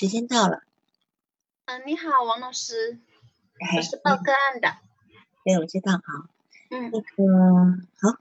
[0.00, 0.62] 时间到了。
[1.66, 2.98] 嗯，你好，王老师，
[3.58, 4.78] 哎我是报个案的。
[5.44, 6.26] 对，我知道，好，
[6.70, 7.06] 嗯那个
[8.00, 8.18] 好，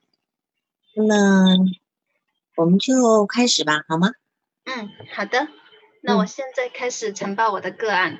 [0.94, 1.66] 那么
[2.58, 4.10] 我们就开始吧，好吗？
[4.66, 5.48] 嗯，好的。
[6.02, 8.20] 那我嗯现在开始呈报我的个案。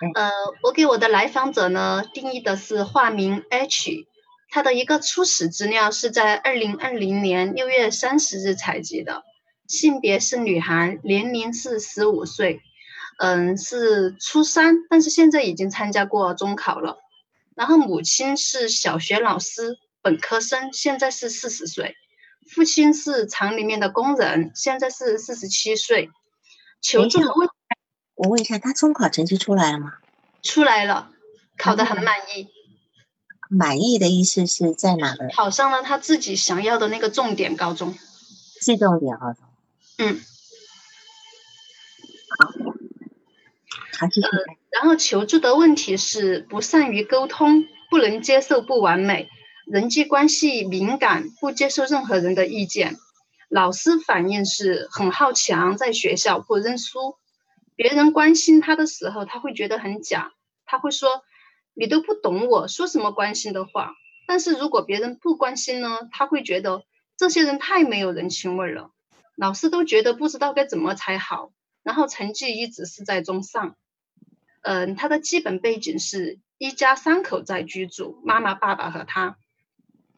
[0.00, 0.30] 嗯呃，
[0.62, 4.06] 我给我的来访者呢定义的是化名 H，
[4.48, 9.24] 他的一个初始资料是在二零二零年六月三十日采集的，
[9.66, 12.62] 性别是女孩，年龄是十五岁，
[13.22, 16.98] 嗯，是初三，但是现在已经参加过中考了。
[17.54, 21.94] 然后母亲是小学老师，本科生，现在是四十岁。
[22.50, 26.10] 父亲是厂里面的工人，现在是四十七岁。
[26.80, 27.48] 求助的问
[28.16, 29.92] 我问一下，他中考成绩出来了吗？
[30.42, 31.12] 出来了，
[31.56, 32.48] 考得很满意，
[33.48, 35.28] 满意的意思是在哪个？
[35.32, 37.94] 考上了他自己想要的那个重点高中。
[38.60, 39.44] 是重点高中。
[39.98, 40.20] 嗯，
[42.40, 42.71] 好，
[44.08, 44.28] 继续。
[44.70, 49.28] 然后求助的问题是不善于沟通，不能接受不完美，
[49.66, 52.96] 人际关系敏感，不接受任何人的意见。
[53.48, 57.16] 老师反应是很好强，在学校不认输。
[57.76, 60.32] 别人关心他的时候，他会觉得很假，
[60.64, 61.22] 他会说
[61.74, 63.94] ：“你都不懂我，说什么关心的话。”
[64.26, 66.82] 但是如果别人不关心呢，他会觉得
[67.18, 68.90] 这些人太没有人情味了。
[69.36, 71.50] 老师都觉得不知道该怎么才好，
[71.82, 73.76] 然后成绩一直是在中上。
[74.62, 79.36] 嗯，他的基本背景是一家三口在居住，妈妈、爸爸和他。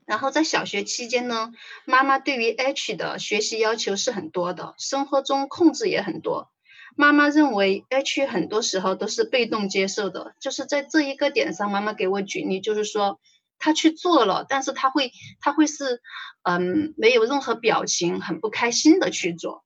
[0.06, 1.52] 然后在小学期间呢，
[1.86, 6.50] 妈妈对于 H 的学习要求是很多的，生活中控制也很多。
[6.94, 13.18] 妈妈认为 H 很多时候都是被动接受的，就是在这一个点上，妈妈给我举例，就是说
[13.58, 16.02] 他去做了，但是他会他会是
[16.42, 19.64] 嗯没有任何表情，很不开心的去做。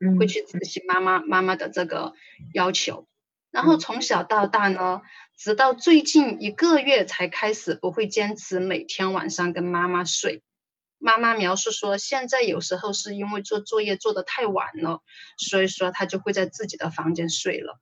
[0.00, 2.14] 嗯会去执行妈妈妈妈的这个
[2.52, 3.06] 要求。
[3.54, 5.00] 然后嗯从小到大呢，
[5.38, 10.42] 直到最近一个月才开始不会坚持每天晚上跟妈妈睡。
[10.98, 15.02] 妈妈描述说，现在有时候是因为做作业做得太晚了，
[15.38, 17.78] 所以说她就会在自己的房间睡了。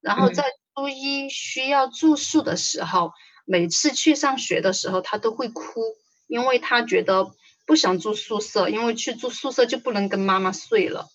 [0.00, 0.42] 然后嗯在
[0.74, 3.12] 初一需要住宿的时候，
[3.44, 5.80] 每次去上学的时候，她都会哭，
[6.26, 7.30] 因为她觉得
[7.66, 11.06] 不想住宿舍，因为去住宿舍就不能跟妈妈睡了。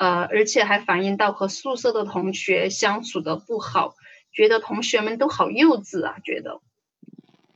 [0.00, 3.96] 呃，而且还反映到和宿舍的同学相处的不好，
[4.32, 6.62] 觉得同学们都好幼稚啊，觉得，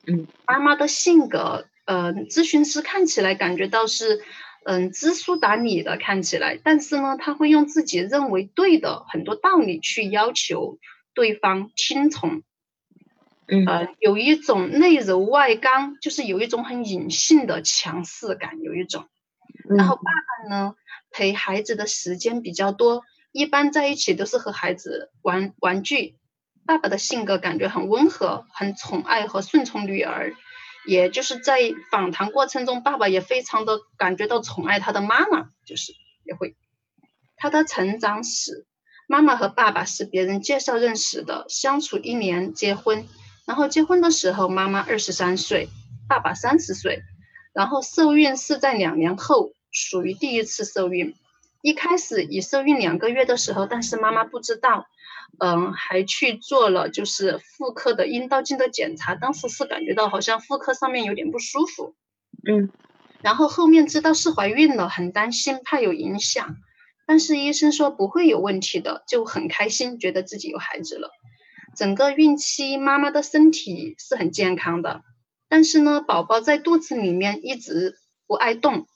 [0.07, 4.21] 嗯，妈妈的性格，呃，咨询师看起来感觉到是，
[4.67, 10.79] 嗯，知书达理的看起来，但是呢，他会用自己认为对的很多道理去要求
[11.15, 12.43] 对方听从，
[13.49, 13.65] 嗯。
[13.65, 19.07] 呃，有一种内柔外刚，就是有一种很隐性的强势感，有一种。
[19.67, 20.75] 然后爸爸呢，
[21.15, 26.17] 陪孩子的时间比较多，一般在一起都是和孩子玩玩具。
[26.67, 30.35] 爸爸的性格感觉很温和，很宠爱和顺从女儿，
[30.89, 31.61] 也就是在
[31.93, 35.93] 访谈过程中，爸爸也非常的感觉到宠爱他的妈妈，就是
[36.25, 36.57] 也会。
[37.37, 38.67] 他的成长史，
[39.07, 43.07] 妈妈和爸爸是别人介绍认识的，相处一年结婚，
[43.47, 45.69] 然后结婚的时候妈妈二十三岁，
[46.09, 47.03] 爸爸三十岁。
[47.53, 51.15] 然后受孕是在两年后，属于第一次受孕。
[51.61, 54.87] 一开始已受孕两个月的时候，但是妈妈不知道，
[55.39, 61.95] 嗯，还去做了就是妇科的阴道镜的检查，当时是感觉到好像妇科上面有点不舒服。
[62.49, 62.71] 嗯
[63.23, 66.57] 然后后面知道是怀孕了，很担心，怕有影响，
[67.07, 71.11] 但是医生说不会有问题的，就很开心，觉得自己有孩子了。
[71.75, 75.01] 整个孕期妈妈的身体是很健康的。
[75.49, 77.97] 但是呢，宝宝在肚子里面一直
[78.27, 78.87] 不爱动，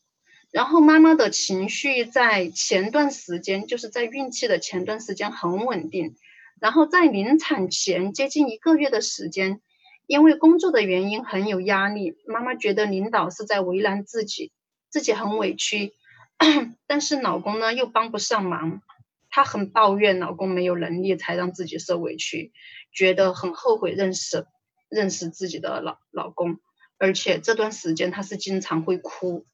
[0.50, 6.16] 然后妈妈的情绪在前段时间，就是在孕期的前段时间很稳定，
[6.60, 9.60] 然后在临产前接近一个月的时间，
[10.06, 14.52] 因为工作的原因很有压力，妈妈觉得领导是在为难自己，
[14.88, 15.92] 自己很委屈，
[16.86, 18.82] 但是老公呢又帮不上忙，
[19.30, 22.52] 她很抱怨老公没有能力才让自己受委屈，
[22.92, 24.46] 觉得很后悔认识。
[24.90, 26.60] 认识自己的老老公，
[26.96, 29.44] 而且这段时间她是经常会哭，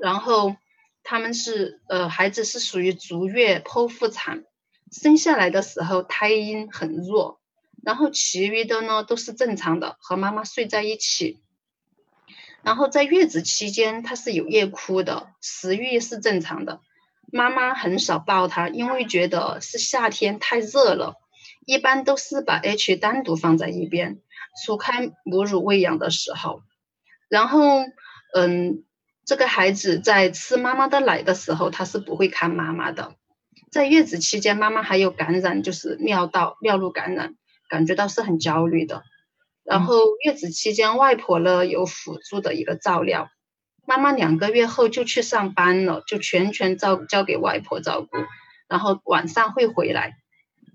[0.00, 0.56] 然后
[1.02, 4.44] 他们是呃孩子是属于足月剖腹产，
[4.90, 7.40] 生下来的时候胎音很弱，
[7.82, 11.40] 然后其余的呢都是正常的，和妈妈睡在一起，
[12.62, 16.80] 然后在月子期间她是有夜哭的，食欲是正常的，
[17.32, 21.16] 妈妈很少抱她，因为觉得是夏天太热了，
[21.66, 24.20] 一般都是把 H 单独放在一边。
[24.64, 26.62] 除开母乳喂养的时候，
[27.28, 27.84] 然后，
[28.34, 28.82] 嗯，
[29.28, 33.14] 这个孩子在吃妈妈的奶的时候，他是不会看妈妈的。
[33.70, 37.34] 在月子期间，妈妈还有感染，就是尿道尿路感染，
[37.68, 39.02] 感觉到是很焦虑的。
[39.64, 43.28] 然后月子期间，外婆呢有辅助的一个照料，
[43.86, 48.08] 妈妈两个月后就去上班了，就全权照交给外婆照顾，
[48.66, 50.14] 然后晚上会回来。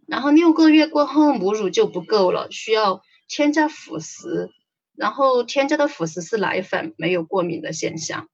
[0.08, 4.52] 然后六个月过后，母乳就不够了，需要添加辅食，
[4.96, 8.28] 然后添加的辅食是奶粉，没有过敏的现象。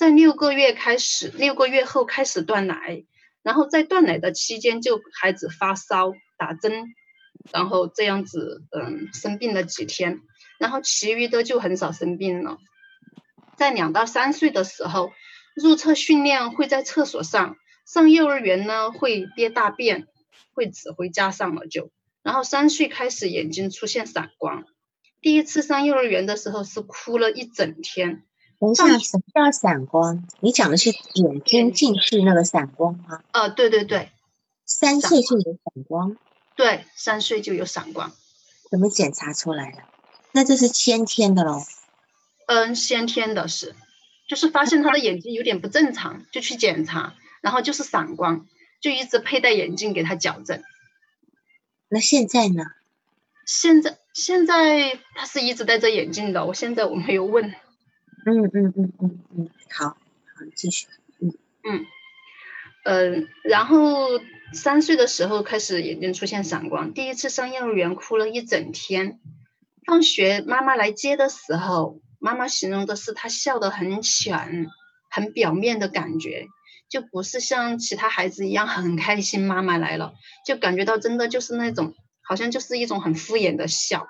[0.00, 3.04] 在六个月开始，六个月后开始断奶，
[3.42, 6.94] 然后在断奶的期间就孩子发烧打针。
[7.52, 10.22] 然后这样子，嗯，生病了几天，
[10.58, 12.56] 然后其余的就很少生病了。
[13.58, 15.12] 在两到三岁的时候，
[15.54, 20.06] 入厕训练会在厕所上，上幼儿园呢会憋大便，
[20.54, 21.90] 会指挥家上了就。
[22.22, 24.64] 然后三岁开始眼睛出现散光，
[25.20, 28.24] 第一次上幼儿园的时候是哭了一整天。
[28.60, 30.22] 等一下，什么叫散光？
[30.40, 33.22] 你讲的是眼睛近视那个散光吗？
[33.32, 34.10] 呃，对对对，
[34.66, 36.16] 三岁就有散光。
[36.56, 38.12] 对，三岁就有散光，
[38.70, 39.78] 怎么检查出来的？
[40.32, 41.62] 那这是先天的喽？
[42.48, 43.74] 嗯，先天的是，
[44.28, 48.46] 就是发现他的眼睛有点不正常，就去检查，然后就是散光，
[48.82, 50.62] 就一直佩戴眼镜给他矫正。
[51.88, 52.64] 那现在呢？
[53.46, 57.54] 现在现在他是一直戴着眼镜的，我现在我没有问。
[58.26, 59.96] 嗯嗯嗯嗯嗯，好，好，
[60.54, 60.86] 继续。
[61.20, 61.32] 嗯
[61.64, 61.86] 嗯
[62.84, 64.20] 嗯，然后。
[64.52, 69.20] 三岁的时候开始眼睛出现闪光，第一次上幼儿园哭了一整天。
[69.86, 74.66] 放学妈妈来接的时候，妈妈形容的是他笑得很浅，
[75.08, 76.48] 很表面的感觉，
[76.88, 80.14] 就不是像其他孩子一样很开心妈妈来了，
[80.44, 84.08] 就感觉到真的就是那种好像就是一种很敷衍的笑。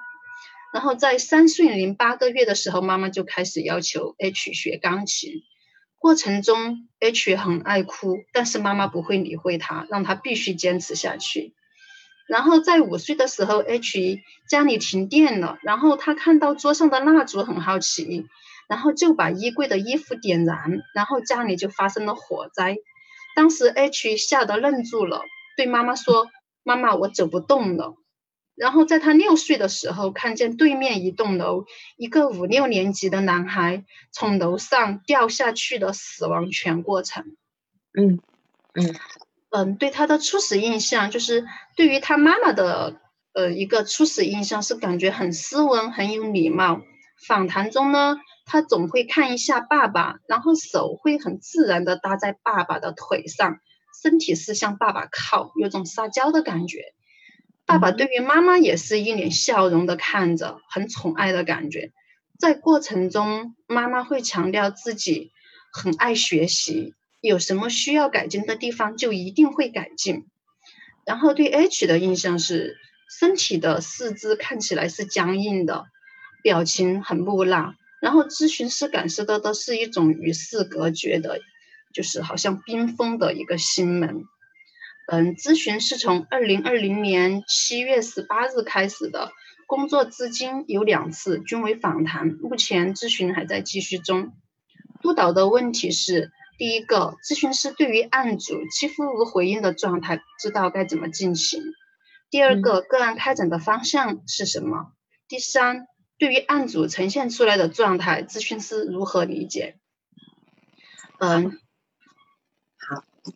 [0.72, 5.42] 然后在三岁零八个月的时候，妈妈就开始要求 H 学钢琴。
[5.98, 11.54] 过程中，H 很爱哭，但是妈妈不会理会他，让他必须坚持下去。
[12.26, 18.26] 然后在五岁的时候，H 家里停电了，然后他看到桌上的蜡烛很好奇，
[18.68, 22.76] 然后就把衣柜的衣服点燃，然后家里就发生了火灾。
[23.34, 25.22] 当时 H 吓得愣住了，
[25.56, 26.28] 对妈妈说
[26.62, 27.96] ：“妈妈，我走不动了。”
[28.60, 31.64] 然后在他六岁的时候，看见对面一栋楼
[31.96, 37.24] 一个五六年级的男孩从楼上掉下去的死亡全过程。
[37.98, 38.20] 嗯
[38.74, 38.94] 嗯
[39.48, 43.00] 嗯，对他的初始印象就是对于他妈妈的
[43.32, 46.82] 呃一个初始印象是感觉很斯文很有礼貌。
[47.26, 53.58] 访谈中呢，他总会看一下爸爸，然后手会很自然的搭在爸爸的腿上，
[54.02, 56.92] 身体是向爸爸靠，有种撒娇的感觉。
[57.70, 61.92] 爸爸对于妈妈也是一脸笑容的看着，很宠爱的感觉。
[62.36, 65.30] 在过程中，妈妈会强调自己
[65.72, 70.26] 很爱学习，有什么需要改进的地方就一定会改进。
[71.06, 72.76] 然后对 H 的印象是，
[73.20, 75.84] 身体的四肢看起来是僵硬的，
[76.42, 77.76] 表情很木讷。
[78.02, 81.38] 然后咨询师感受到的是一种与世隔绝的，
[81.94, 84.24] 就是好像冰封的一个心门。
[85.06, 89.32] 嗯，咨询是从二零二零年七月十八日开始的，
[89.66, 92.28] 工作至今有两次，均为访谈。
[92.28, 94.32] 目前咨询还在继续中。
[95.02, 101.60] 督导的问题是：第一个，咨询师对于案主几乎无回应的状态，不知道该怎么进行；
[102.30, 104.92] 第二个，个案开展的方向是什么？
[105.26, 105.86] 第三，
[106.18, 109.76] 对于案主呈现出来的状态，咨询师如何理解？
[111.18, 111.58] 嗯。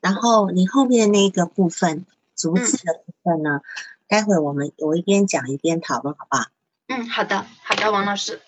[0.00, 3.60] 然后你后面那个部分，逐字的部分呢？
[4.06, 6.46] 待会我们我一边讲一边讨论，好不好？
[6.88, 8.40] 嗯，好的，好的，王老师。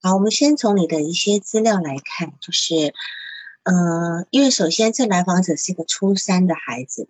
[0.00, 2.94] 好，我们先从你的一些资料来看，就是，
[3.64, 7.08] 呃，因为首先这来访者是一个初三的孩子，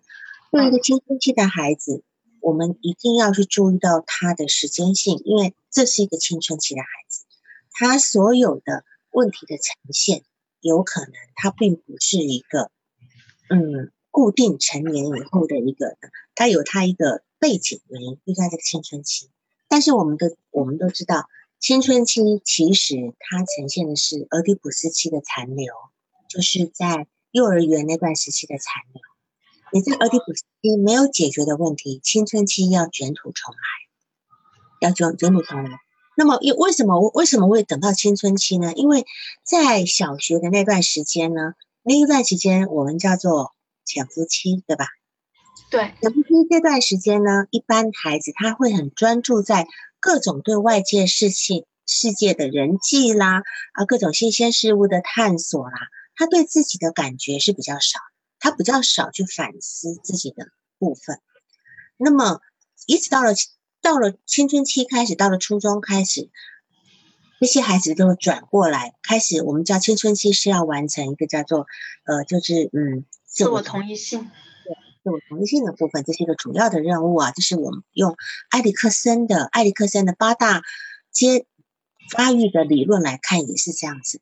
[0.51, 2.03] 作为一个青春期的孩子，
[2.39, 7.23] 我们一定要去注意到他的时间性，因为这是一个青春期的孩子，
[7.71, 10.23] 他所有的问题的呈现。
[10.63, 12.71] 有可能他并不是一个，
[13.49, 15.97] 嗯，固定成年以后的一个，
[16.33, 19.29] 他有他一个背景原因，就在这个青春期。
[19.67, 21.27] 但是我们的我们都知道，
[21.59, 25.73] 青春期其实它呈现的是俄狄浦斯期的残留，
[26.29, 29.01] 就是在幼儿园那段时期的残留。
[29.73, 35.79] 你在俄狄浦斯期没有解决的问题，青春期要卷土重来，要卷卷土重来。
[36.15, 36.99] 那么，又为什么？
[37.13, 38.73] 为什么会等到青春期呢？
[38.73, 39.05] 因为
[39.43, 43.53] 在小学的那段时间呢，那一段时间我们叫做
[43.83, 44.85] 潜伏期，对吧？
[45.71, 49.67] 对，潜伏期这段时间呢，一般孩子他会很专注在
[49.99, 53.41] 各种对外界事情、世界的人际啦，
[53.73, 55.77] 啊，各种新鲜事物的探索啦，
[56.15, 57.99] 他对自己的感觉是比较少，
[58.39, 61.19] 他比较少去反思自己的部分。
[61.97, 62.39] 那么，
[62.85, 63.33] 一直到了
[63.83, 66.29] 到了青春期开始，到了初中开始，
[67.41, 71.67] 这些孩子都转过来，开始我们叫青春期是要完成一个叫做
[72.05, 74.21] 呃，就是嗯，自我同一性。
[74.63, 74.73] 对
[75.03, 77.31] 自我同一性的部分，这是一个主要的任务啊。
[77.31, 78.15] 这是我们用
[78.51, 80.63] 埃里克森的埃里克森的八大
[81.11, 81.45] 阶
[82.09, 84.21] 发育的理论来看，也是这样子。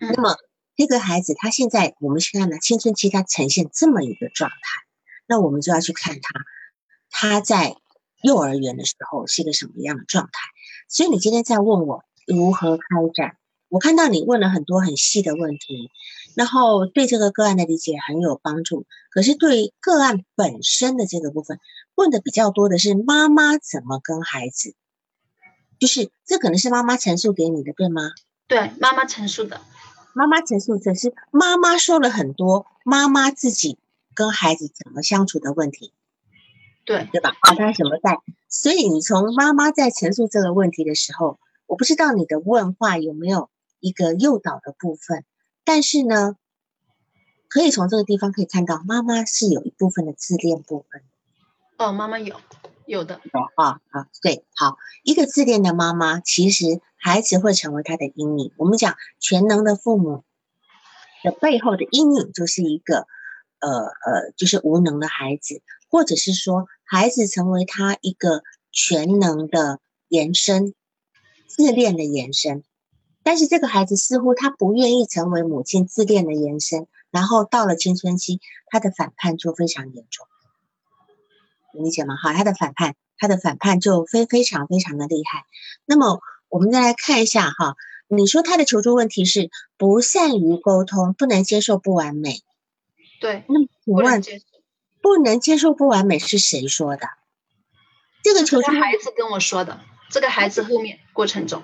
[0.00, 0.36] 那么
[0.74, 4.56] 这个孩子他现在我们去看呢，青春期他呈现这么一个状态，
[5.28, 6.44] 那我们就要去看他
[7.10, 7.76] 他在
[8.22, 10.30] 幼儿园的时候是一个什么样的状态。
[10.88, 12.84] 所以你今天在问我如何开
[13.14, 13.36] 展，
[13.68, 15.90] 我看到你问了很多很细的问题。
[16.34, 21.58] 然后对这个个案的理解很有帮助，可是对个案本身的这个部分
[21.96, 24.76] 问的比较多的是妈妈怎么跟孩子，
[25.80, 28.12] 就是这可能是妈妈陈述给你的，对吗？
[28.46, 29.60] 对，妈妈陈述的，
[30.12, 33.76] 妈妈陈述的是妈妈说了很多妈妈自己
[34.14, 35.92] 跟孩子怎么相处的问题，
[36.88, 37.36] 对对吧？
[37.40, 38.18] 啊，他什么在？
[38.48, 45.24] 所以你从妈妈在陈述这个问题的时候，我不知道你的问话有没有一个诱导的部分。
[45.64, 46.36] 但是呢，
[47.48, 51.02] 可以从这个地方可以看到，妈妈是有一部分的自恋部分。
[51.76, 52.40] 哦，妈妈有，
[52.86, 53.20] 有的。
[53.22, 58.50] 有啊啊，对，好，一个自恋的妈妈，其实孩子会成为他的阴影。
[58.56, 60.24] 我们讲全能的父母
[61.22, 63.06] 的背后的阴影，就是一个
[63.60, 70.74] 呃呃，就是无能的孩子，或者是说孩子成为他一个全能的延伸，
[71.46, 72.62] 自恋的延伸。
[73.22, 80.26] 但是这个孩子似乎他不愿意成为母亲自恋的延伸，然后到了青春期，他的反叛就非常严重，
[81.72, 82.16] 理解吗？
[82.16, 85.44] 好，他的反叛，他的反叛就非非常非常的厉害。
[85.84, 87.76] 那么我们再来看一下哈，
[88.08, 92.40] 你说他的求助问题是不善于沟通，不能接受不完美。
[93.20, 94.22] 对，那么请问
[95.08, 97.08] 不能接受不完美是谁说的？
[98.22, 101.62] 这个求助孩子跟我说的，这个孩子后面过程中。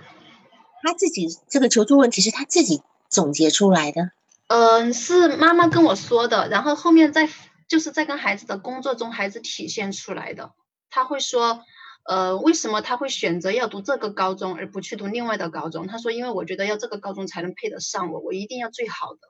[0.82, 4.12] 他自己这个求助问题是他自己总结出来的，
[4.46, 7.28] 嗯，是妈妈跟我说的，然后后面在
[7.68, 10.52] 就是在跟孩子的工作中，孩子体现出来的。
[10.88, 11.60] 他会说，
[12.08, 15.86] 呃，为什么他会选择要读这个高中而不去读另外的高中？
[15.86, 19.20] 他说，因为我觉得要这个高中才能配得上我，我一定要最好的。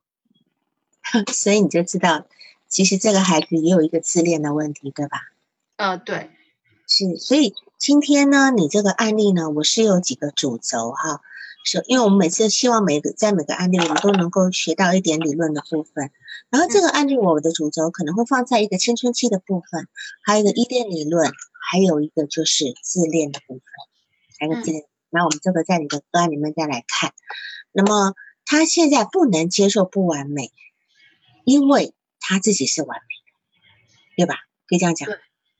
[1.34, 2.26] 所以你就知道，
[2.74, 5.20] 其实这个孩子也有一个自恋的问题，对吧？
[5.76, 6.32] 呃，对，
[6.88, 7.16] 是。
[7.18, 11.20] 所以今天呢，你这个案例呢，我是有几个主轴哈。
[11.64, 16.10] 是，因为我们每次希望每个在每个案例我们都能够学到一点理论的部分，
[16.50, 19.86] 然后这个案例我的主轴可能会放在一个青春期的部分，
[20.24, 21.30] 还有一个依恋理论，
[21.70, 23.62] 还有一个就是自恋的部分，
[24.40, 24.84] 还有个自恋。
[25.10, 27.14] 那我们这个在你的个案里面再来看，
[27.70, 28.14] 那么
[28.44, 30.50] 他现在不能接受不完美，
[31.44, 31.94] 因为
[32.26, 34.34] 他自己是完美的，对吧？
[34.68, 35.08] 可以这样讲。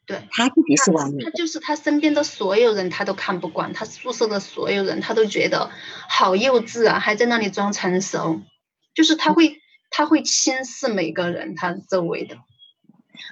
[0.06, 5.71] 对他自己是完美的，他就是他身边的所有人他都看不惯，他宿舍的所有人他都觉得
[6.11, 8.42] 好幼稚啊，还在那里装成熟，
[8.94, 12.37] 就是他会他会轻视每个人他周围的。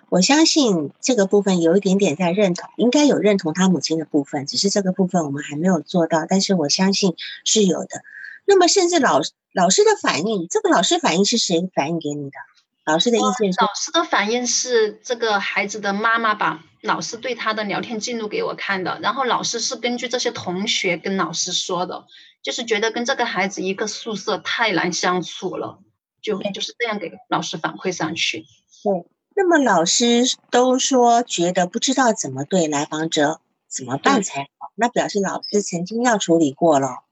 [0.08, 8.02] 我相信这个部分有一点点在认同，应该有认同他母亲的部分，只是这个部分我们还没有做到，但是我相信是有的。
[8.46, 9.20] 那么甚至老
[9.52, 12.36] 老师的反应，这个老师反应是谁反映给你的？
[12.84, 22.06] 老师的意见是，老师的反应是这个孩子的妈妈把老师对他的聊天记录给我看的，然后老师是根据这些同学跟老师说的，
[22.42, 25.78] 就是觉得跟这个孩子一个宿舍太难相处了，
[26.20, 28.46] 就就是这样给老师反馈上去。
[28.82, 37.04] 对，那么老师都说觉得不知道怎么对来访者怎么办才好，那表示老师曾经要处理过了。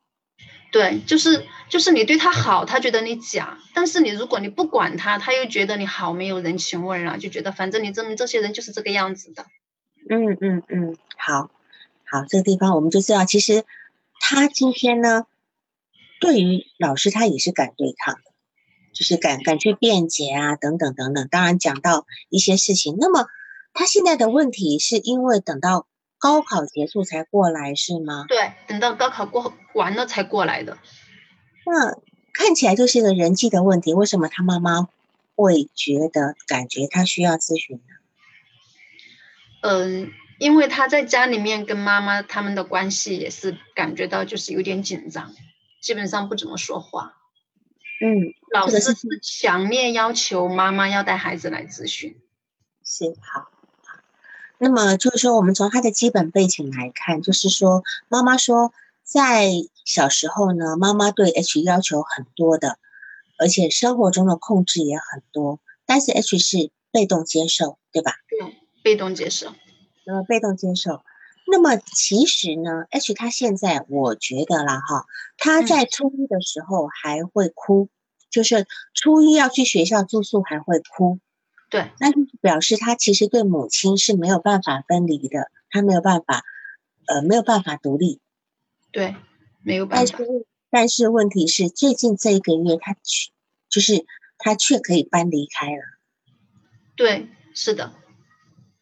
[0.72, 9.46] 对，就是就是你对他好，他觉得你假；但是你如果你不管他，他又觉得你好没有人情味啊，就觉得反正你证明这些人就是这个样子的。
[10.08, 11.50] 嗯嗯嗯，好，
[12.04, 13.64] 好，这个地方我们就知道，其实
[14.20, 15.26] 他今天呢，
[16.20, 18.30] 对于老师他也是敢对抗的，
[18.94, 21.26] 就是敢敢去辩解啊，等等等等。
[21.28, 23.26] 当然讲到一些事情，那么
[23.72, 25.88] 他现在的问题是因为等到。
[26.20, 28.26] 高考结束才过来是吗？
[28.28, 30.78] 对，等到高考过完了才过来的。
[31.64, 31.98] 那
[32.32, 33.94] 看起来就是一个人际的问题。
[33.94, 34.88] 为什么他妈妈
[35.34, 37.94] 会觉得感觉他需要咨询呢？
[39.62, 45.34] 嗯，因为他在家里面跟妈妈他们的关系也是感觉到就是有点紧张，
[45.80, 47.16] 基本上不怎么说话。
[48.02, 52.20] 嗯，老师是强烈要求妈妈要带孩子来咨询。
[52.84, 53.50] 是好。
[54.62, 59.50] 那么就是说，我们从他的基本背景来看，就是说，妈妈说，在
[59.86, 62.76] 小时候呢，妈妈对 H 要求很多的，
[63.38, 65.60] 而且生活中的控制也很多。
[65.86, 68.12] 但是 H 是被动接受，对吧？
[68.28, 69.54] 对，被动接受。
[70.04, 71.00] 那么被动接受，
[71.46, 75.06] 那么其实呢，H 他现在我觉得啦哈，
[75.38, 77.88] 他在初一的时候还会哭，
[78.28, 81.18] 就是初一要去学校住宿还会哭。
[81.70, 86.42] 对，那就表示他其实对母亲是没有办法分离的，他没有办法，
[87.06, 88.20] 呃，没有办法独立。
[88.90, 89.14] 对，
[89.62, 90.16] 没有办法。
[90.18, 93.30] 但是，但是问题是，最近这一个月，他却
[93.68, 94.04] 就是
[94.36, 95.82] 他却可以搬离开了。
[96.96, 97.92] 对，是的。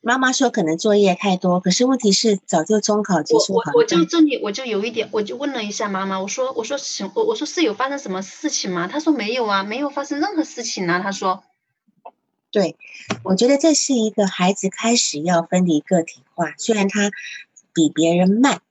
[0.00, 3.52] 妈妈说可能作业太多，可是问题是早就中考结束。
[3.52, 8.88] 我我我就这里我就有一点，我就问了一下妈妈，我说我说什我我说是有发生什么事情吗？
[8.88, 11.00] 她说没有啊，没有发生任何事情啊。
[11.00, 11.45] 她说。
[12.50, 12.78] 对，
[13.25, 17.11] 我觉得这是一个孩子开始要分离个体化，虽然他
[17.75, 18.62] 比别人慢，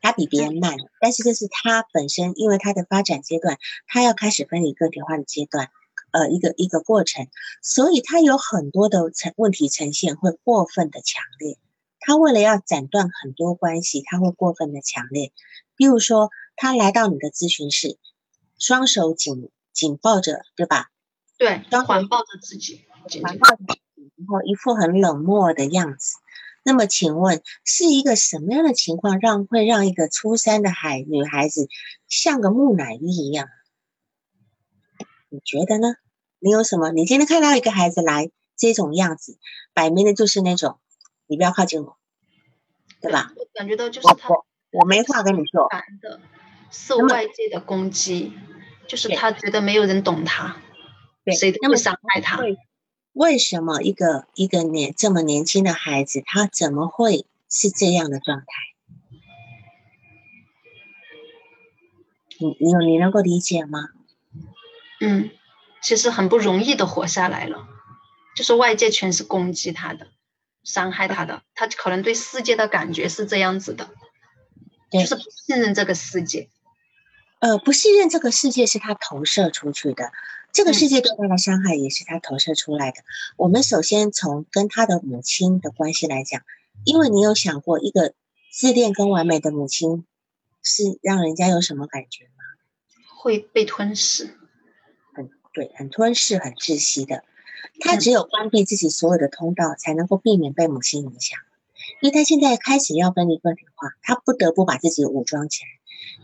[0.00, 5.70] 他比别人慢，但是这是他本身，因为他的发展阶段，他要开始分离个体化的阶段，
[6.10, 7.28] 呃，一个一个过程，
[7.62, 11.58] 所以他有很多的呈问题呈现会过分的强烈，
[12.00, 15.30] 他为了要斩断很多关系，他会过分的强烈，
[15.76, 17.98] 比如说他来到你的咨询室，
[18.58, 20.90] 双手紧紧抱着，对吧？
[21.40, 22.84] 对，环抱着自己，
[23.22, 26.18] 环抱着自己，然后一副很冷漠的样子。
[26.62, 31.66] 那么，请问是一个什么样的情况，让会让一个初三的孩女孩子
[32.08, 33.48] 像个木乃伊一样？
[35.30, 35.94] 你觉得呢？
[36.40, 36.90] 你有什么？
[36.90, 39.38] 你今天看到一个孩子来这种样子，
[39.72, 40.78] 摆明的就是那种，
[41.26, 41.96] 你不要靠近我，
[43.00, 43.32] 对吧？
[43.34, 44.28] 我感觉到就是他，
[44.72, 45.70] 我没话跟你说。
[46.02, 46.20] 的，
[46.70, 48.34] 受外界的攻击，
[48.86, 50.56] 就是他觉得没有人懂他。
[51.32, 52.38] 谁那么伤害他？
[53.12, 58.46] 为什么一个一个年这么年轻的孩子，他怎么会是这样的状态？
[62.38, 63.88] 你你有你能够理解吗？
[65.00, 65.30] 嗯，
[65.82, 67.68] 其实很不容易的活下来了，
[68.36, 70.06] 就是外界全是攻击他的，
[70.62, 73.90] 伤害他的，他可能对世界的感觉是这样子的，
[74.90, 76.48] 就是不信任这个世界。
[77.40, 80.12] 呃，不信任这个世界是他投射出去的。
[80.52, 83.02] 这个世界对他的伤害也是他投射出来的。
[83.36, 86.42] 我们首先从跟他的母亲的关系来讲，
[86.84, 88.14] 因为你有想过，一个
[88.52, 90.04] 自恋跟完美的母亲
[90.62, 92.42] 是让人家有什么感觉吗？
[93.16, 94.34] 会被吞噬，
[95.14, 97.22] 很对，很吞噬，很窒息的。
[97.78, 101.38] 他只有关闭自己所有的通道，才能够避免被母亲影响。
[102.00, 105.68] 因为他现在开始要分离个体化，他不得不把自己武装起来，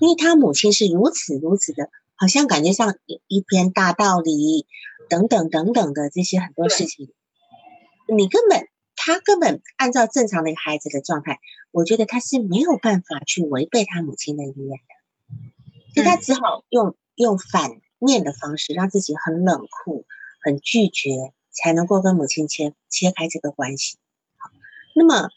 [0.01, 1.91] 因为他母亲是如此如此的。
[2.17, 4.67] 好像感觉像一一篇大道理，
[5.09, 7.13] 等等等等的这些很多事情，
[8.09, 20.07] 你根本他根本按照正常的一个孩子的状态，我觉得他是没有办法去违背他母亲的意愿的，所以他只好用用反面的方式，让自己很冷酷、
[20.43, 23.99] 很拒绝，才能够跟母亲切切开这个关系。
[24.39, 24.51] 好，
[24.95, 25.29] 那么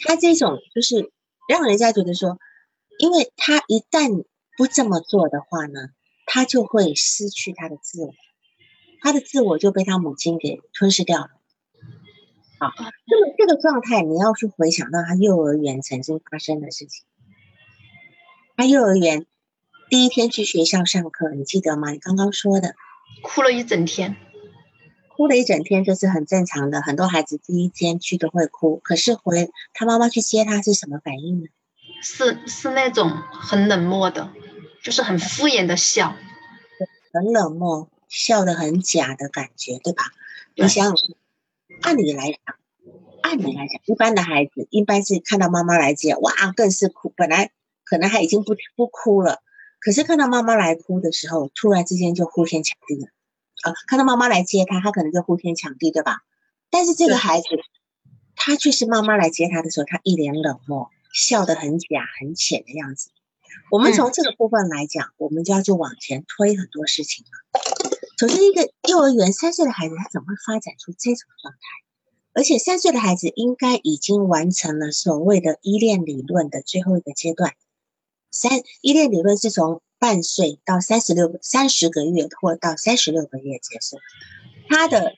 [0.00, 1.12] 他这种就是
[1.46, 2.38] 让人家觉得说，
[2.98, 4.24] 因为他一旦
[4.56, 5.90] 不这么做的话呢？
[6.26, 8.14] 他就会失去他的自我，
[9.00, 11.30] 他的自我就被他母亲给吞噬掉了。
[12.58, 12.72] 好，
[13.06, 17.04] 那么这个状态，你要去回想到他幼儿园曾经发生的事情。
[18.56, 19.26] 他幼儿园
[19.90, 21.90] 第一天去学校上课，你记得吗？
[21.90, 22.74] 你刚刚说的，
[23.22, 24.16] 哭了一整天，
[25.08, 26.80] 哭了一整天，这是很正常的。
[26.80, 31.48] 很多孩子第一天去都会哭，可是回他妈妈去接他是什么反应呢？
[32.02, 34.32] 是是那种很冷漠的。
[34.84, 36.14] 就是很敷衍的笑，
[37.10, 40.04] 很冷漠，笑得很假的感觉，对吧？
[40.54, 40.94] 你想，
[41.80, 42.56] 按理来讲，
[43.22, 47.10] 按理来讲，一般的孩子一般是看到妈妈来接，哇，更是哭。
[47.16, 47.50] 本来
[47.82, 49.40] 可能他已经不不哭了，
[49.80, 53.08] 可是看到妈妈来哭的时候，突然之间就呼天抢地了。
[53.62, 56.18] 啊，看到妈妈来接他，他可能就呼天抢地，对吧？
[56.68, 57.46] 但是这个孩子，
[58.36, 63.08] 他却是妈妈来接他的时候，他一脸冷漠，笑得很假很浅的样子。
[63.70, 67.30] 我们从这个部分来讲，我们就要就往前推很多事情了。
[68.16, 71.58] 首先，一个幼儿园三岁的孩子，他怎么会发展出这种状态？
[72.32, 77.54] 而且，三岁的孩子应该已经完成了所谓的依恋理论的最后一个阶段。
[78.30, 83.98] 三依恋理论是从半岁到三十六三十个月，或到三十六个月结束。
[84.68, 85.14] 他的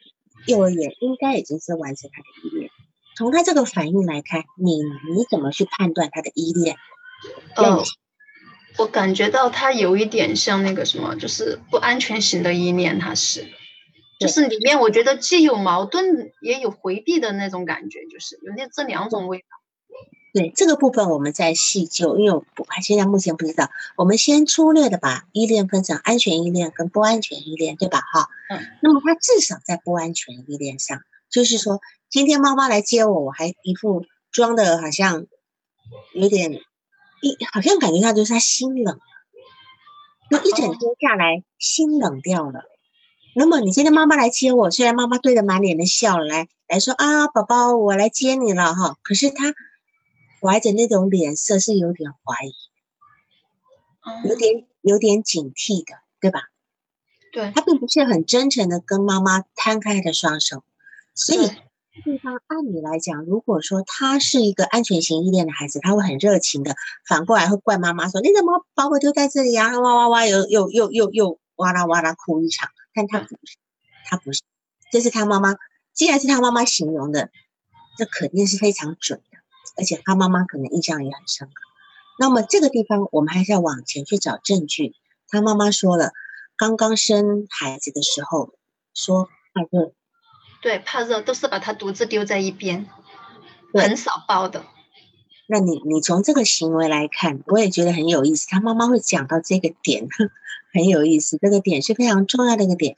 [0.46, 2.70] 幼儿园应该已经是完成他的依恋。
[3.16, 6.76] 从他这个反应来看，你你怎么去判断他的依恋？
[7.56, 7.84] 嗯。
[8.78, 13.46] 我感觉到他有一点像那个什么，就是不安全型的依恋，他是，
[14.20, 19.44] 就是里面我觉得既有矛盾，也有回避的那种感觉，就是有那这两种味道。
[20.34, 22.44] 对这个部分，我们在细究，因为我
[22.82, 23.70] 现在目前不知道。
[23.96, 28.00] 我们先粗略的把依恋分成安全依恋跟不安全依恋，对吧？
[28.12, 28.60] 哈，嗯。
[28.82, 35.24] 那么他至少在不安全依恋上，就是说，今天妈妈来接我，我还一副装的好像
[36.12, 36.60] 有点
[37.22, 38.98] 一，好像感觉到就是他心冷，
[40.30, 42.64] 就一整天下来心冷掉了。
[43.34, 49.54] 那么你今天妈妈来接我，虽然妈妈对着满脸的笑来来说啊，宝宝，我来接你了哈，可是他。
[50.38, 52.54] 怀着那种脸色是有点怀疑，
[54.28, 56.42] 有点有点警惕的，对吧？
[57.32, 60.62] 对，他并不是很真诚的跟妈妈摊开的双手，
[61.14, 61.50] 所以
[62.04, 66.76] 对方按理来讲，如果说他是一个安全型依恋的孩子，他会很热情的，
[67.08, 72.70] 反过来会怪妈妈说：“你怎么把我丢在这里呀？”哇哇哇，又又又又又哇啦哇啦哭一场。
[72.94, 73.56] 但他不是，
[74.06, 74.42] 他不是，
[74.92, 75.56] 这是他妈妈，
[75.94, 77.30] 既然是他妈妈形容的，
[77.98, 79.38] 这肯定是非常准的。
[79.76, 81.54] 而且他妈妈可能印象也很深刻。
[82.18, 84.94] 那么这个地方，我们还是要往前去找证据。
[85.28, 86.12] 他妈妈说了，
[86.56, 88.54] 刚刚生孩子的时候
[88.94, 89.92] 说怕热，
[90.66, 92.88] 对，怕热都是把他独自丢在一边，
[93.72, 94.64] 很少抱的。
[95.46, 98.48] 那你你从这个行为来看，我也觉得很有意思。
[98.48, 100.08] 他妈妈会讲到这个点，
[100.74, 101.38] 很有意思。
[101.38, 102.96] 这个点是非常重要的一个点。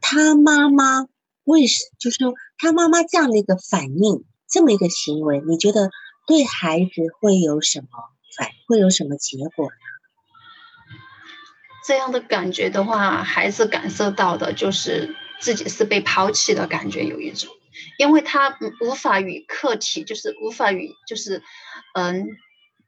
[0.00, 1.08] 他妈妈
[1.42, 5.90] 为什就是说他妈妈这样的一个反应，这么一个行为，你觉得？
[6.28, 7.88] 对孩子会有什么
[8.36, 8.50] 反？
[8.68, 9.72] 会有什么结果呢？
[11.84, 17.48] 这样的感觉的话，孩子感受到的就是自己是被抛弃的感觉，有一种，
[17.98, 21.42] 因为他无法与客体，就是无法与，就是
[21.94, 22.28] 嗯，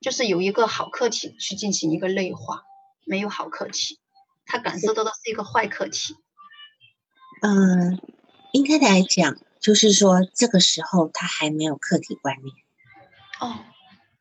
[0.00, 2.62] 就是有一个好客体去进行一个内化，
[3.04, 3.98] 没有好客体，
[4.44, 6.14] 他感受到的是一个坏客体。
[7.40, 8.00] 嗯，
[8.52, 12.54] 应该来讲，就是说这个时候他还没有客体观念。
[13.40, 13.64] 哦，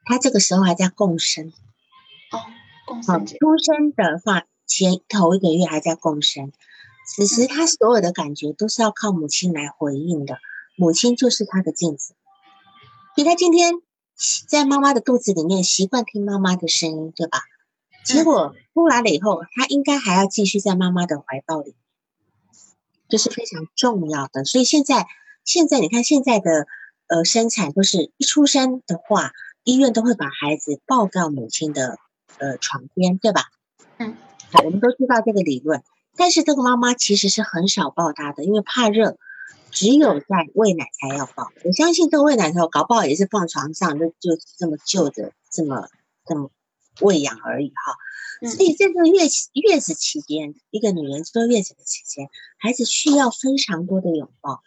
[0.05, 1.53] 他这个时候还在共生，
[2.31, 2.45] 哦，
[2.85, 3.25] 共生。
[3.27, 6.51] 出生的话，前头一个月还在共生，
[7.05, 10.37] 此时他所有的感觉都是要靠母亲来回应的，
[10.75, 12.13] 母亲就是他的镜子。
[13.15, 13.73] 所以他今天
[14.47, 17.41] 在妈妈的肚子里面习惯听妈妈的声音，对吧？
[18.05, 21.75] 结果出来了以后，他应该还要继续在妈妈的怀抱里，
[23.09, 24.45] 这是非常重要的。
[24.45, 25.07] 所以现在，
[25.43, 26.67] 现在你看现在的。
[27.13, 29.33] 呃，生产都是一出生的话，
[29.65, 31.97] 医院都会把孩子抱到母亲的
[32.37, 33.49] 呃床边，对吧？
[33.97, 34.15] 嗯，
[34.49, 35.83] 好，我们都知道这个理论。
[36.17, 39.17] 但是这个妈妈其实是很少抱他的，因为怕热，
[39.71, 41.51] 只有在喂奶才要抱。
[41.63, 45.87] 我相信这个喂奶时候搞不好也是放床上，就就这么就着这么
[46.25, 46.51] 这么
[46.99, 47.95] 喂养而已哈。
[48.47, 49.21] 所以在这个月
[49.53, 54.61] 月子期间，一个女人坐月子的期间，孩子需要非常多的拥抱。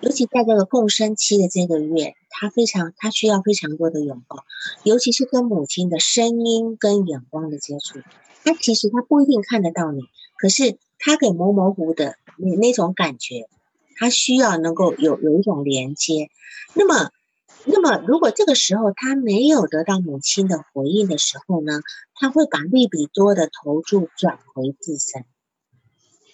[0.00, 4.44] 尤其在这个共生期的这个月，她非常她需要非常多的拥抱，
[4.84, 8.00] 尤其是跟母亲的声音跟眼光的接触。
[8.44, 10.02] 她其实她不一定看得到你，
[10.36, 13.48] 可是他给模模糊的那那种感觉，
[13.96, 16.28] 他需要能够有有一种连接。
[16.74, 17.10] 那么，
[17.64, 21.80] 那么如果这个时候他没有得到母亲的回应的时候呢，
[22.14, 25.24] 他会把利比多的投注转回自身。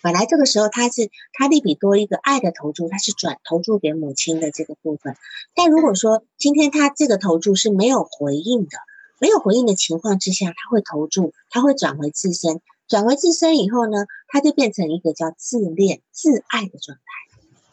[0.03, 5.17] 本来这个时候他是他利比多一个爱的投注，他是转投注给母亲的这个部分。
[5.55, 8.79] 但如果说今天他这个投注是没有回应的，
[9.19, 17.03] 没有回应的情况之下，他会投注，他会转回自身，转回自身以后呢，他就变成一个叫自恋、自爱的状态。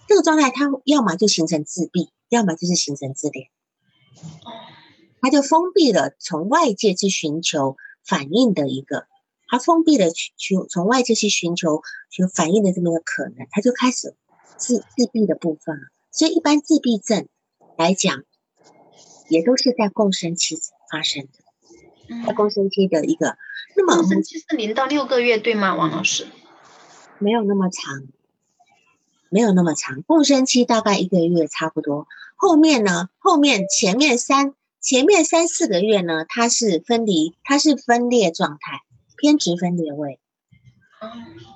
[0.08, 3.48] 这个状态，他要么就形成自闭，要么就是形成自恋。
[5.22, 9.08] 他就封闭了从外界去寻求反应的一个。
[9.48, 14.16] 他封闭了去去从外界去寻求去反应的这么一个可能，他就开始
[14.58, 15.84] 自自闭的部分了。
[16.12, 17.28] 所以一般自闭症
[17.78, 18.24] 来讲，
[19.30, 20.58] 也都是在共生期
[20.92, 21.43] 发生的，
[22.26, 23.38] 在共生期的一个。
[23.76, 26.28] 那么共生期是零到六个月对吗，王老师？
[27.20, 28.04] 没有那么长，
[29.30, 30.02] 没有那么长。
[30.04, 32.08] 共生期大概一个月差不多。
[32.36, 33.10] 后面呢？
[33.20, 36.26] 后面前面三前面三四个月呢？
[36.28, 38.82] 它是分离，它是分裂状态。
[39.16, 40.20] 偏执分裂位，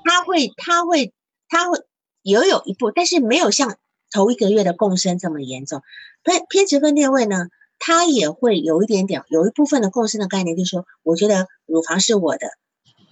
[0.05, 1.13] 它会，它会，
[1.49, 1.79] 它会
[2.21, 3.75] 也有一步，但是没有像
[4.09, 5.81] 头一个月的共生这么严重。
[6.23, 12.47] 偏偏执分裂位呢，它也会有一点点，有一部分的共生的概念，就是说，我觉得乳房是我的，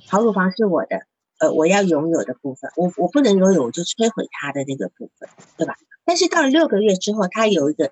[0.07, 1.01] 好乳房是我的，
[1.39, 5.75] 呃，我要拥有的部分，我我不能拥有，我就摧毁它的那个部分，对吧？
[6.05, 7.91] 但是到了六个月之后，他有一个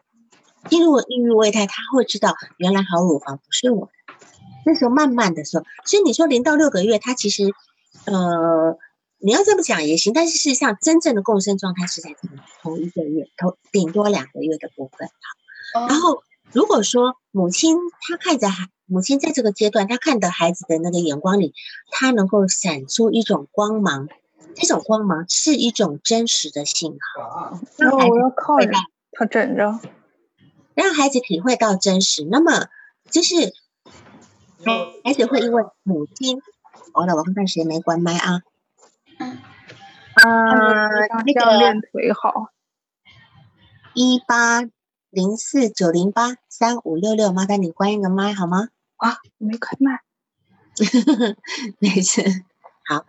[0.69, 3.91] 进入孕育位态，他会知道，原来好乳房不是我的。
[4.65, 7.51] 那时候慢慢的说，所以你说零到六个月，它其实，
[8.05, 8.77] 呃，
[9.17, 12.29] 你要这么讲也行，但是事实上真正的共生状态是在头
[12.61, 15.09] 头一个月，头顶多两个月的部分。
[15.73, 21.53] 好，然后如果说母亲她看着孩，母亲在这个阶段，她看的孩子的那个眼光里，
[21.91, 24.07] 她能够闪出一种光芒，
[24.55, 27.59] 这种光芒是一种真实的信号。
[27.77, 28.69] 然后我要靠着
[29.11, 29.79] 他枕着，
[30.75, 32.25] 让孩子体会到真实。
[32.29, 32.67] 那么
[33.09, 33.53] 就是
[35.03, 36.41] 孩子会因为母亲，
[36.93, 38.41] 好了，我看看谁没关麦啊？
[39.19, 39.39] 嗯。
[40.15, 40.87] 啊，
[41.25, 42.49] 那个练腿好，
[43.95, 44.61] 一八
[45.13, 48.69] 零四九零八三五六六，麻烦你关一个麦好吗？
[48.95, 50.01] 啊，没开麦，
[51.77, 52.23] 没事。
[52.89, 53.05] 好，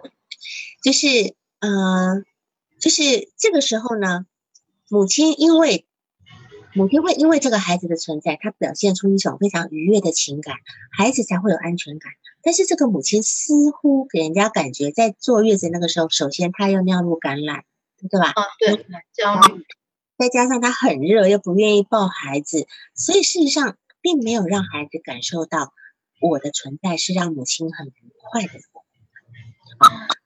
[0.83, 2.27] 就是嗯，
[2.79, 4.27] 就是这个时候呢，
[4.91, 5.87] 母亲因为
[6.75, 10.57] 母亲会因为这个孩子的存在，她表现出一种非常愉悦的情感，
[10.93, 12.13] 孩子才会有安全感。
[12.43, 17.65] 但是这个母亲似乎给人家感觉，在坐月子那个时候，首先她要尿路感染，
[18.11, 18.27] 对吧？
[18.29, 19.65] 啊，对，焦虑，
[20.17, 25.73] 再加上他很热，又不愿意抱孩子，所以事实上并没有让孩子感受到
[26.21, 28.51] 我的存在是让母亲很愉快的。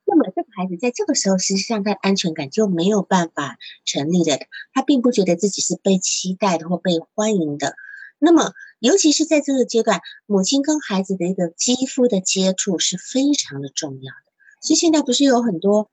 [0.04, 4.40] 那么这个孩子在这个时候，实际上他的安全感就没有办法成立的，
[4.72, 7.74] 他并不觉得自己是被期待的或被欢迎的。
[8.18, 14.32] 那么，尤其是在这个阶段，母亲跟孩子的一个肌肤的接触是非常的重要的。
[14.60, 15.90] 所以现在不是有很多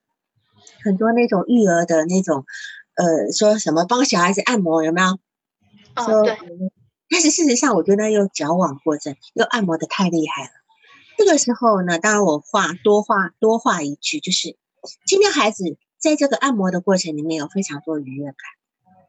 [0.82, 2.44] 很多那种育儿的那种，
[2.96, 5.08] 呃，说什么帮小孩子按摩有没有？
[5.94, 6.36] 哦，对。
[7.08, 10.50] 但是事实上，我觉得又矫枉过正，又按摩的太厉害了。
[11.16, 14.56] 这个时候呢，当然我话多话多话一句，就是
[15.06, 18.34] 今天孩子在这个按摩的过程里面有非常多愉悦感，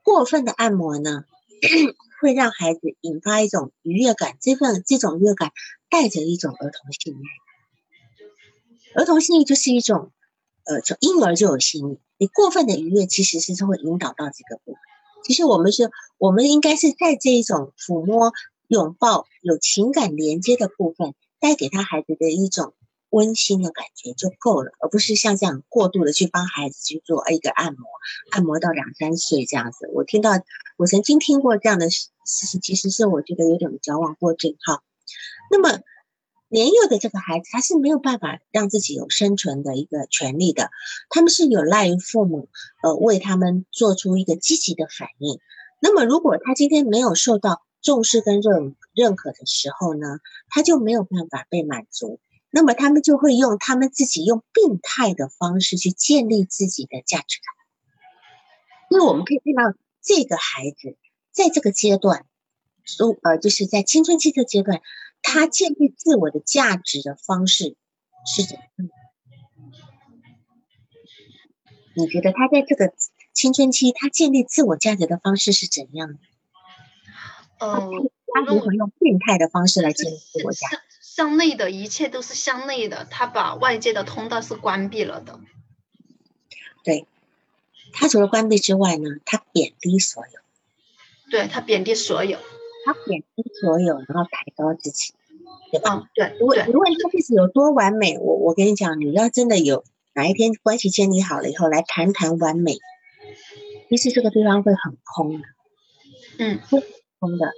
[0.04, 1.26] 过分的按摩呢？
[2.22, 5.52] 会让孩子引发一种愉悦感，这份这种愉悦感
[5.90, 7.24] 带着一种儿童性欲。
[8.96, 10.12] 儿童性欲就是一种，
[10.64, 12.00] 呃，从婴儿就有性欲。
[12.18, 14.80] 你过分的愉悦其实是会引导到这个部分。
[15.24, 18.34] 其实我们是，我们应该是在这一种抚摸、
[18.68, 22.74] 拥抱、有情感连接的部分，带给他孩子的一种。
[23.10, 27.86] 温馨的感觉就够了，而不是像这样过度的去帮孩子去做一个按摩，
[28.32, 29.90] 按摩到两三岁这样子。
[29.94, 30.32] 我听到，
[30.76, 34.84] 我曾经听过这样的事实，其实是我觉得有点矫枉过正哈。
[35.50, 35.80] 那么
[36.50, 40.70] 年幼的这个孩子，他是没有办法让自己有生存的一个权利的，
[41.10, 42.50] 他们是有赖于父母，
[42.84, 45.40] 呃，为他们做出一个积极的反应。
[45.82, 52.20] 那么如果他今天没有受到重视跟认认可的时候呢，他就没有办法被满足。
[52.50, 57.46] 那么他们就会用他们自己用病态的方式去建立自己的价值感，
[58.90, 60.96] 因为我们可以看到这个孩子
[61.32, 62.26] 在这个阶段，
[62.86, 64.82] 说呃就是在青春期的阶段，
[65.22, 67.76] 他建立自我的价值的方式
[68.26, 68.94] 是怎样的？
[71.96, 72.94] 你觉得他在这个
[73.34, 76.20] 青春期他建立自我价值的方式是怎样的？
[77.60, 80.78] 嗯，他如何用病态的方式来建立自我价值？
[81.02, 85.40] 向内的一切都是向内的，他把外界的通道是关闭了的。
[86.84, 87.08] 对，
[87.92, 90.40] 他除了关闭之外呢，他贬低所有。
[91.32, 92.40] 对他贬低所有，
[92.88, 95.14] 他贬低所有，然后抬高自己，
[95.72, 96.10] 对吧？
[96.16, 96.38] 对。
[96.40, 102.78] 如果如果他自己有多完美，我我跟你讲，你要真的有哪一天关系建立好了以后，来谈谈完美，
[103.90, 105.48] 其实这个地方会很空的。
[106.40, 106.82] 嗯，会
[107.20, 107.52] 空的，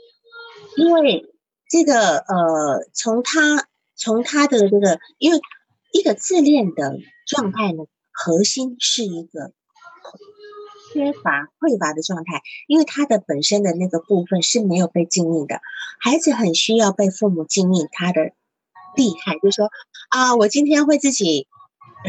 [0.75, 1.25] 因为。
[1.71, 5.39] 这个呃，从他从他的这个，因为
[5.93, 9.51] 一个自恋的状态呢，核心是一个
[10.91, 15.61] 缺乏匮乏的状态，因为他的本身的那个部分是没有被经营的。
[15.99, 18.31] 孩子很需要被父母经营他的
[18.95, 19.69] 厉害，就是说
[20.09, 21.47] 啊，我今天会自己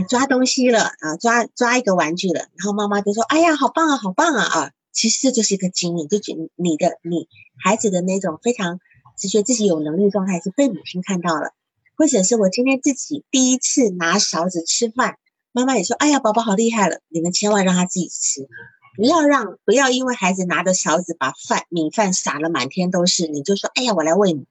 [0.08, 4.70] 抓东西了啊，抓抓一个玩具了，然后妈妈就说，哎呀，好棒啊，好棒啊啊！
[4.92, 7.28] 其实这就是一个经营，就觉你的你
[7.62, 8.80] 孩子的那种非常。
[9.18, 11.52] 只觉自己有能力状态是被母亲看到了，
[11.94, 15.18] 或者是我今天自己第一次拿勺子吃饭，
[15.52, 18.48] 妈妈也说：“哎呀，宝宝好厉害了！”你们千万让他自己吃，
[18.96, 24.46] 不要让不要因为孩子拿着勺子把饭米饭撒了满天都是，你就说：“哎呀，我来喂你。”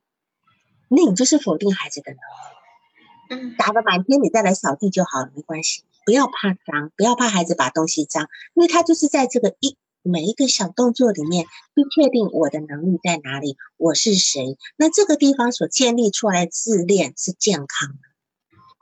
[0.89, 3.45] 那你就是否定孩子的能力。
[3.51, 5.83] 嗯，打了满天，你再来扫地就好了，没关系。
[6.05, 9.77] 不要怕脏，不要怕孩子把东西脏，因为他就是在这个一。
[10.01, 14.57] 每一个小动作里面，去确定我的能力在哪里，我是谁。
[14.77, 18.08] 那这个地方所建立出来的自恋是健康的，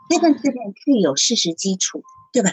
[0.10, 2.52] 那份自恋是有事实基础，对吧？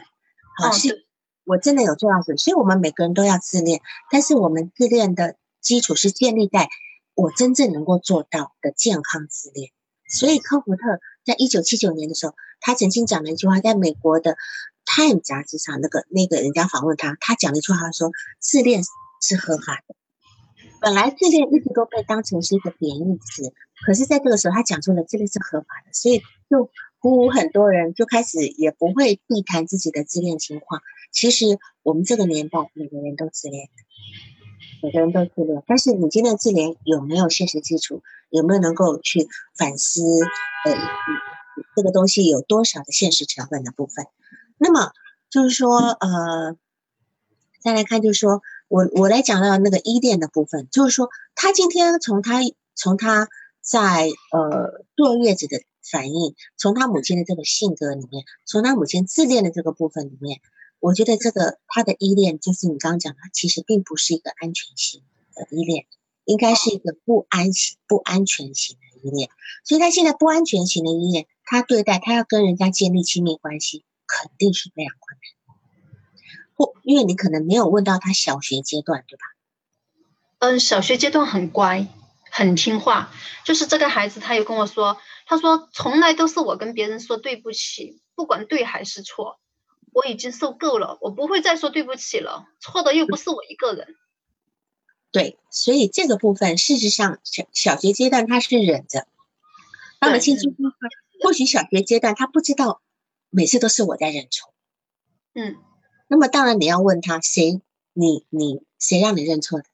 [0.59, 1.07] 好，是
[1.45, 6.69] 我真的有做到什所以我们每个人都要自恋，但是我们自恋的基础是建立在
[7.14, 9.71] 我真正能够做到的健康自恋。
[10.09, 10.83] 所以科福特
[11.25, 14.37] 在一九七九年的时候，他曾经讲了一句话，在美国的。
[14.97, 18.83] 《Time》杂志上那个那个人家访问他，他讲了一句话说：“自恋
[19.23, 19.97] 是合法的。”
[20.79, 23.55] 本来自恋一直都被当成是一个贬义词，
[23.87, 26.19] 可是在这个时候他讲出了自恋是合法的，所以
[26.51, 26.71] 就
[27.05, 30.81] 鼓舞很多人就开始也不会避谈自己的自恋情况。
[31.12, 33.69] 其实我们这个年代每个人都自恋，
[34.83, 38.03] 每个人都自恋，但是你今天自恋有没有现实基础？
[38.31, 40.01] 有没有能够去反思？
[40.64, 40.75] 呃，
[41.77, 44.07] 这个东西有多少的现实成分的部分？
[44.57, 44.90] 那么
[45.29, 46.57] 就是说，呃，
[47.61, 52.40] 再来看，就是说我我来讲到那个依恋的部分，就是说他今天从他
[52.75, 53.29] 从他
[53.61, 60.40] 在呃坐月子的反应，从他母亲的这个性格里面，从他母亲自恋的这个部分里面，
[60.81, 65.03] 我觉得这个他的依恋，就是你刚刚讲的，其实并不是一个安全型
[65.35, 65.87] 的依恋。
[66.27, 69.29] 应该是一个不安型、不安全型的依恋，
[69.62, 75.23] 所以他现在不安全型的依恋，他对待他要跟人家建立亲密关系，肯定是非常困难。
[76.55, 79.23] 或因为你可能没有问到他小学阶段，对吧？
[80.38, 81.87] 嗯，小学阶段很乖，
[82.35, 83.12] 很听话。
[83.44, 89.38] 就是这个孩子，他有跟我说，他说从来都是我跟别人说对不起，不管对还是错，
[89.92, 92.47] 我已经受够了，我不会再说对不起了。
[92.59, 93.94] 错的又不是我一个人。
[95.12, 99.07] 对，所以这个部分事实上小小学阶段他是忍着，
[100.01, 100.62] 到了青春期，
[101.23, 102.83] 或许小学阶段他不知道
[103.31, 104.53] 每次都是我在认错，
[105.35, 105.57] 嗯，
[106.09, 107.61] 那么当然你要问他谁
[107.92, 109.66] 你你谁让你认错的？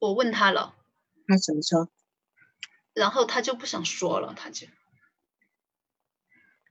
[0.00, 0.74] 我问他了，
[1.30, 1.88] 他怎么说？
[2.92, 4.66] 然后他就不想说了，他就，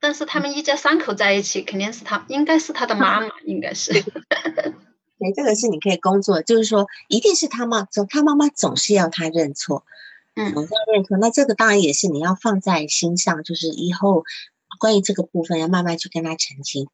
[0.02, 3.94] 但是他们一家三口在一起，肯定是他应该是他的妈妈，应该是。
[3.94, 9.86] 对，这个是你可以工作，就是说，一定是他妈总他妈妈总是要他认错，
[10.36, 11.18] 嗯，总是要认错。
[11.18, 14.26] 那这个当然也是你要放在心上，就是以后
[14.78, 16.90] 关于这个部分要慢慢去跟他澄清。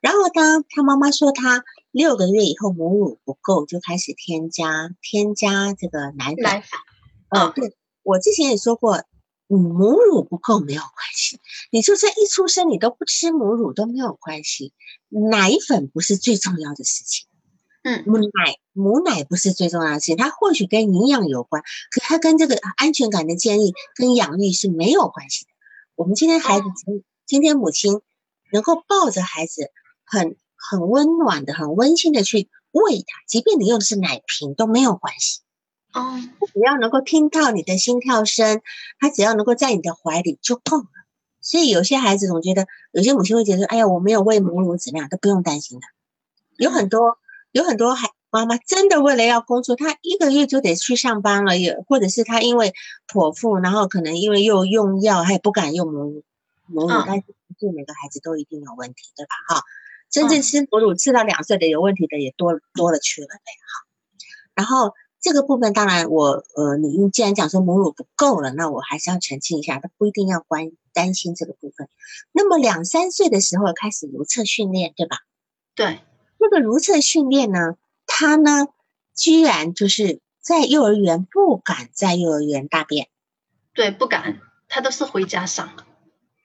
[0.00, 6.42] 然后当他妈妈说他六个月以后母乳不够，就开始添加添加这个奶粉。
[6.42, 6.80] 奶粉，
[7.30, 9.04] 嗯，对我之前也说过，
[9.48, 14.72] 母乳不够没有关系，你就算一出生你都不吃母乳都没有关系，
[15.08, 17.26] 奶粉不是最重要的事情。
[17.82, 18.30] 嗯，母奶
[18.72, 21.62] 母奶不是最重要的事情，它或许跟营养有关，
[21.92, 25.50] 可它跟这个安全感的建立跟养育是没有关系的。
[25.94, 28.02] 我们今天孩子今今天母亲
[28.52, 29.70] 能够抱着孩子，
[30.04, 35.40] 很很温暖的、很温馨的去喂他，即便你用的是奶瓶都没有关系。
[35.96, 36.20] 哦，
[36.52, 38.60] 只要能够听到你的心跳声，
[38.98, 40.86] 他只要能够在你的怀里就够了。
[41.40, 45.86] 所以有些孩子总觉得，有些母亲会觉得，哎呀，我没有喂母乳怎么样，都不用担心的。
[46.56, 47.18] 有很多。
[47.52, 52.74] 有很多孩妈妈真的为了要工作，她一个月就得去上班了，也或者是她因为
[53.08, 56.24] 剖腹，然后可能因为又用药，她也不敢用母乳，
[56.66, 59.30] 母乳，但是不是每个孩子都一定有问题，对吧？
[59.48, 59.62] 哈，
[60.10, 63.86] 真正吃母乳吃到两岁的有问题的也多多了去了，对哈。
[64.54, 64.92] 然后
[65.26, 71.88] 这个部分当然我呃，你既然讲说母乳不够了，那我还是要澄清一下，他不一定要关担心这个部分。
[72.30, 75.16] 那么两三岁的时候开始如厕训练，对吧？
[75.74, 75.98] 对。
[76.38, 77.74] 这个如厕训练呢，
[78.06, 78.68] 他呢
[79.16, 83.08] 居然就是在幼儿园不敢在幼儿园大便，
[83.74, 85.70] 对，不敢，他都是回家上，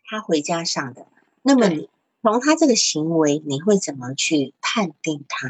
[0.10, 1.06] 他回家上的。
[1.44, 1.88] 那么你
[2.24, 5.50] 从他这个行为，你会怎么去判定他？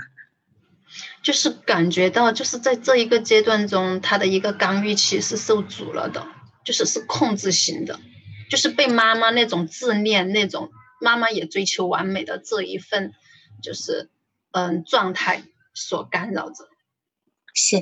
[1.24, 6.28] 就是感觉到，就是在这一个阶段中，他的一个刚预期是受阻了的，
[6.64, 8.00] 就是是控制型的，
[8.50, 13.14] 就是被妈妈那种自恋、那种妈妈也追求完美的这一份，
[13.62, 14.10] 就是。
[14.54, 16.68] 嗯，状态所干扰着，
[17.54, 17.80] 是，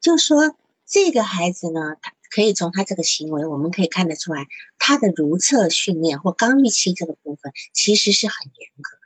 [0.00, 8.98] 就说这个孩子呢，他可以从他这个行为，我们可以看得出来，他的如厕训练或刚预期这个部分其实是很严格，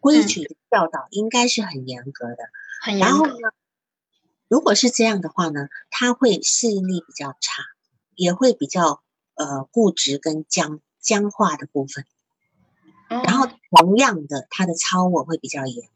[0.00, 2.36] 规矩的教导应该是很严格的，
[2.82, 3.06] 很严格。
[3.06, 3.34] 然后呢，
[4.48, 7.62] 如果是这样的话呢，他会适应力比较差，
[8.14, 9.02] 也会比较
[9.34, 12.04] 呃固执跟僵僵化的部分。
[13.08, 15.90] 然后同样的，他的超我会比较严苛。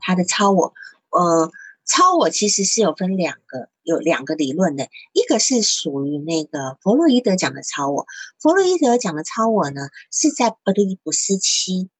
[0.00, 0.74] 他的超我，
[1.10, 1.50] 呃，
[1.84, 4.88] 超我其实是有分两个，有两个理论的。
[5.12, 8.06] 一个是属于那个弗洛伊德讲的超我，
[8.38, 11.90] 弗洛伊德讲的超我呢，是在俄狄浦斯期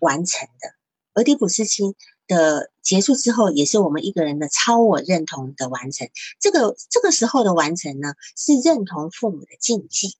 [0.00, 0.74] 完成的。
[1.14, 1.96] 俄狄浦斯期
[2.26, 6.08] 的结束之后，也是我们一个人的超我认同的完成。
[6.38, 10.16] 这个这个时候的完成呢，是认同父母的禁忌，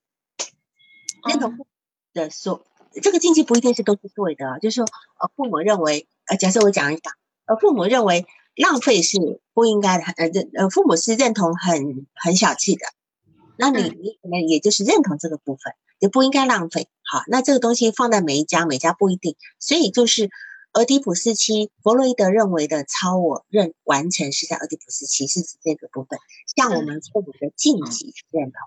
[1.28, 1.66] 认同父母
[2.14, 2.64] 的说。
[3.00, 4.84] 这个禁忌不一定是都是对的，就是说，
[5.20, 7.12] 呃，父母认为，呃，假设我讲一讲，
[7.44, 8.26] 呃，父母认为
[8.56, 12.86] 浪费是不应该的，呃，认呃，父母是认同很很小气的，
[13.56, 16.88] 那你你可能也就是认同这个部分，也不应该浪费。
[17.10, 20.30] 好，那这个东西放在每一家每家不一定，所以就是，
[20.74, 26.18] 俄狄浦斯期，弗洛伊德认为的超我认完成是在俄狄浦斯期，是指这个部分，
[26.54, 28.60] 像我们父母的晋级认同。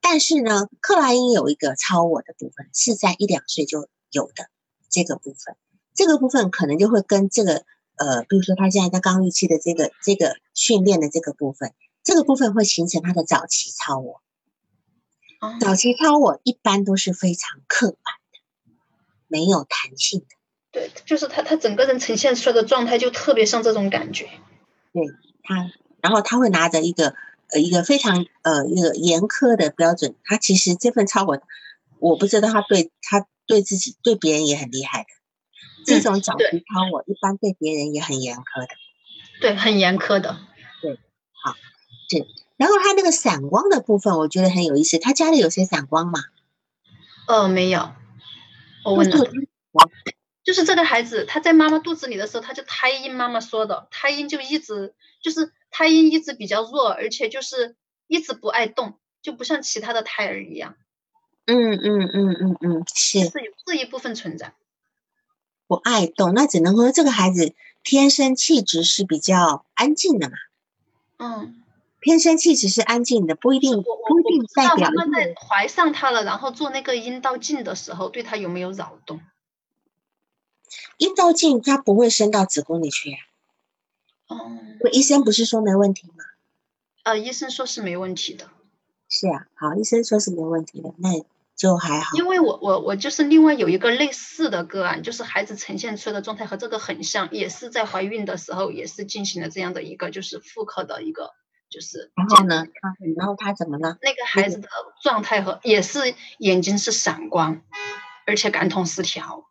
[0.00, 4.48] 但是呢，克莱因有一个超我的部分是在一两岁就有的
[4.88, 5.56] 这个部分，
[5.94, 7.64] 这个部分可能就会跟这个
[7.96, 14.22] 呃，比如说他现在在刚预期的这个这个训练的这个部分，这个部分会形成他的早期超我。
[15.60, 17.98] 早期超我一般都是非常刻板
[18.32, 18.38] 的，
[19.26, 20.26] 没有弹性的。
[20.70, 24.28] 对，就是他，他整个人呈现出来的状态就特别像这种感觉。
[24.92, 25.02] 对
[25.42, 25.70] 他，
[26.00, 27.14] 然后他会拿着一个
[27.48, 30.14] 呃一个非常呃一个严苛的标准。
[30.24, 31.42] 他其实这份超我，
[31.98, 35.08] 我不知道他对他对自己对别人也很厉害的。
[35.86, 38.74] 这种早期超我一般对别人也很严苛的。
[39.40, 40.38] 对，很严苛的。
[40.82, 40.98] 对，
[41.32, 41.56] 好，
[42.10, 42.26] 对。
[42.60, 44.98] 然后他那个散光的部分，我觉得很有意思。
[44.98, 46.20] 他家里有些散光吗？
[47.26, 47.90] 呃，没有。
[48.84, 49.16] 我问了，
[50.44, 53.14] 就是这个孩子，他在妈妈肚子里的时候，他就胎音。
[53.14, 54.92] 妈妈说的，胎音就一直
[55.22, 57.76] 就是胎音一直比较弱，而且就是
[58.08, 60.74] 一直不爱动，就不像其他的胎儿一样。
[61.46, 64.52] 嗯嗯嗯嗯嗯，是是有这一部分存在。
[65.66, 70.36] 不爱动，那只能说这个孩子天生气质是比较安静的嘛。
[71.16, 71.56] 嗯。
[72.00, 74.90] 天生气只是安静的，不一定不一定代表。
[75.48, 79.20] 怀上他了，然后做那个阴道镜的时候，对他有没有扰动？
[80.98, 83.18] 阴道镜它不会伸到子宫里去呀。
[84.28, 84.58] 哦。
[84.92, 86.24] 医生不是说没问题吗？
[87.02, 88.48] 呃，医生说是没问题的。
[89.08, 91.10] 是啊，好，医生说是没问题的，那
[91.56, 92.16] 就还好。
[92.16, 101.34] 因为我我我就是另外有一个类似的个案，就是孩子呈现出来的状态和这个很像，也是在怀孕的时候，也是进行了这样的一个就是妇科的一个。
[101.70, 102.66] 就是，然后呢？
[103.16, 103.96] 然后他怎么了？
[104.02, 104.68] 那个孩子的
[105.02, 107.62] 状态和也是眼睛是闪光，
[108.26, 109.46] 而且感统失调。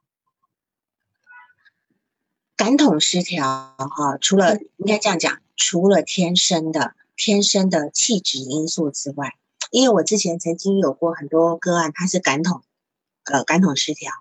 [2.58, 3.46] 感统失调
[3.78, 9.38] 哈，除了应该这样讲，除了天生的天生的气质因素之外，
[9.72, 12.64] 因为我之前曾经有过很多个案，他是感统
[13.24, 14.12] 呃感统失调，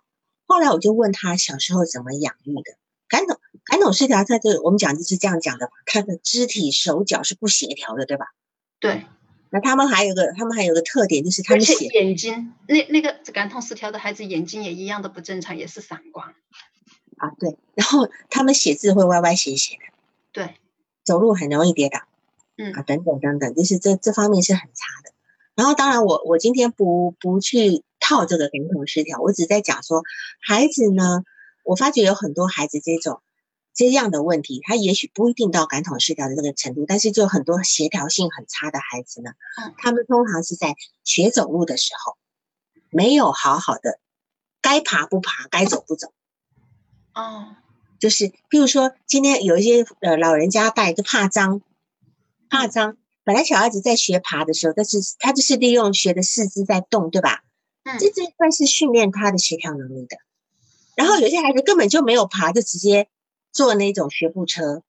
[0.47, 2.77] 后来我就问他小时候怎么养育的。
[3.09, 8.33] 感统感统失调，在这我们讲就是这样讲的嘛，他的肢体手脚是不协调的，对吧？
[8.81, 9.05] 对。
[9.51, 16.35] 那他们还有个，他们还有个特点，就是他们写眼睛，那那个感统失调的孩子眼睛也一样的不正常，也是散光。
[17.19, 17.59] 啊，对。
[17.75, 19.81] 然后他们写字会歪歪斜斜的。
[20.33, 20.55] 对。
[21.05, 22.01] 走路很容易跌倒。
[22.57, 22.73] 嗯。
[22.73, 25.13] 啊，等等等等，就是这这方面是很差的。
[25.55, 30.03] 然后当然，我我今天不不去套这个感统失调，我只在讲说
[30.41, 31.23] 孩子呢。
[31.65, 33.21] 我发觉有很多孩子这种
[33.79, 39.31] 这样的问题，他也许不一定到感统失调的这个程度，但是就很多协调性很差的孩子呢，
[39.79, 40.75] 他们通常是在
[41.05, 42.17] 学走路的时候，
[42.91, 44.01] 没有好好的
[44.61, 46.13] 该爬不爬，该走不走。
[47.15, 47.55] 哦，
[48.01, 51.63] 就是比如说今天有一些呃老人家带就怕脏，
[52.51, 52.97] 怕脏。
[53.23, 57.45] 本来小孩子在学爬的时候，但是他就是利用学的四肢在动，对吧？
[57.85, 60.17] 嗯，这这一块是训练他的协调能力的。
[60.97, 63.07] 然后有些孩子根本就没有爬，就直接
[63.53, 64.83] 坐那种学步车。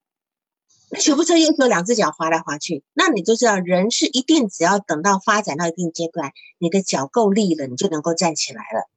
[0.91, 8.89] 那学步车又有两只脚滑来滑去，那你就知道人是一定只要等到发展到一定阶段，你的脚够力了，你就能够站起来了。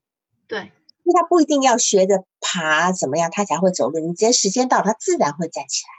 [0.47, 0.61] 对，
[1.05, 3.99] 因为他不一定要学着爬怎么样，他才会走路。
[3.99, 5.91] 你只要时间到，他自然会站起来。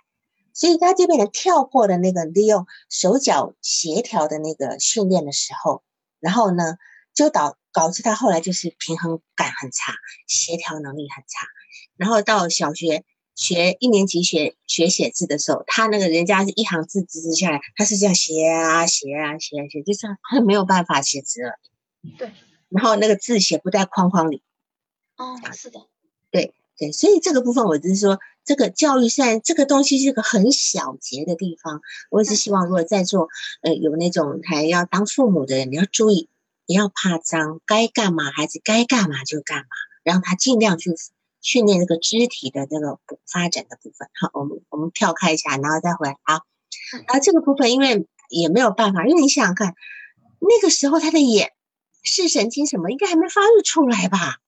[0.54, 5.84] 所以他这边的跳过的那个利用手脚协调的那个训练的时候，
[6.20, 6.78] 然后呢？
[7.16, 9.94] 就导导致他后来就是平衡感很差，
[10.26, 11.46] 协调能力很差。
[11.96, 13.06] 然后到小学
[13.36, 21.60] 学一年级学学写字的时候，他那个人家是一行字字字下来，他是这样写啊写啊写啊写，就是他没有办法写字了。
[22.18, 22.32] 对。
[22.70, 24.42] 然后那个字写不在框框里。
[25.18, 25.80] 哦，是的。
[26.32, 31.82] 对对，所以这个部分我就是说，这个教育现在这个东西是个很小节的地方。
[32.10, 33.30] 我也是希望，如果在座
[33.62, 36.30] 呃有那种还要当父母的人，你要注意。
[36.66, 39.66] 不要怕脏，该干嘛孩子该干嘛就干嘛，
[40.02, 40.92] 让他尽量去
[41.44, 42.98] 训练这个肢体的这个
[43.32, 44.10] 发展的部分。
[44.20, 46.18] 好，我们我们跳开一下，然后再回来。
[46.24, 46.42] 啊，
[47.06, 49.76] 然后这个部分因为也没有办法，因为你想想看，
[50.40, 51.52] 那个时候他的眼
[52.02, 54.40] 视神经什么应该还没发育出来吧？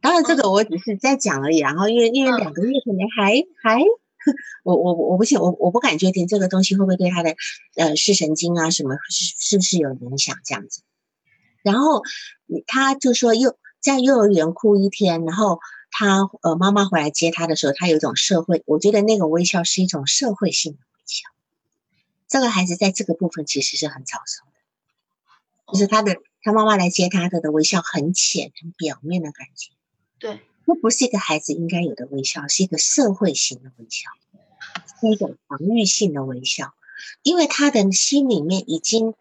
[0.00, 1.58] 当然这个我只是在讲而已。
[1.58, 3.82] 然后因为因为两个月可能还还。
[4.62, 7.34] 我我我不信，我我不敢决定这个东西会不会对他的
[7.74, 10.82] 呃视神经啊什么是是不是有影响这样子。
[11.64, 12.02] 然后
[12.68, 15.60] 他就说幼在幼儿园哭一天，然后
[15.90, 21.28] 他呃妈妈回来接他的时候，他有一种社会，我觉得那个微笑是一种社会性的微笑。
[22.28, 29.72] 这个孩子在这个部分其实是很早熟的，就是他的他妈妈来接他的的微笑很浅很表面的感觉。
[30.18, 30.40] 对。
[30.64, 34.10] 那不是一个孩子应该有的微笑，是一个社会型的微笑，
[35.00, 36.72] 是一种防御性的微笑，
[37.24, 39.14] 因为他的心里面已经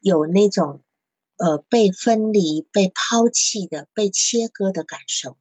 [0.00, 0.80] 有那种
[1.38, 5.36] 呃被分离、被抛弃的、被切割的感受。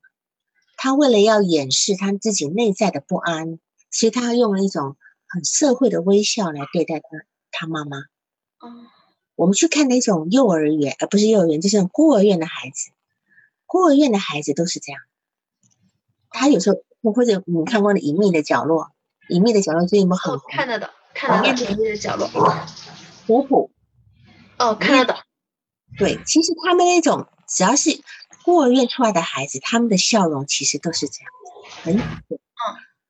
[0.77, 4.95] 他为了要掩饰他自己内在的不安，所以他用了一种
[5.27, 7.07] 很社会的微笑来对待他
[7.51, 7.97] 他妈妈。
[8.59, 8.69] 哦，
[9.35, 12.91] 我们去看那种幼儿园，而不是幼儿园，就是孤儿院的孩子。
[13.65, 15.01] 孤儿院的孩子都是这样。
[16.29, 18.83] 他有时候，或者你看过的《隐秘的角落》，
[19.29, 22.27] 《隐秘的角落》最近不很哦，看了的，看了的，隐秘的角落。
[23.25, 23.71] 虎虎。
[24.59, 25.26] 哦，看了的。
[25.97, 27.99] 对，其实他们那种只要是
[28.45, 31.31] 孤儿院出来的孩子，他们的笑容其实都是这样，
[31.83, 32.39] 很嗯，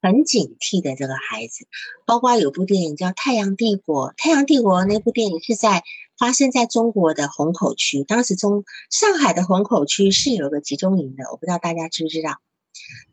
[0.02, 1.68] 很警惕的这个孩子。
[2.06, 5.84] 包括有部电影叫《太阳帝国》，《太阳帝国》那部电影是在
[6.18, 12.38] 发生在中国的虹口区，当时中上海的虹口区是有个集中营的，我不知道大家知不知道。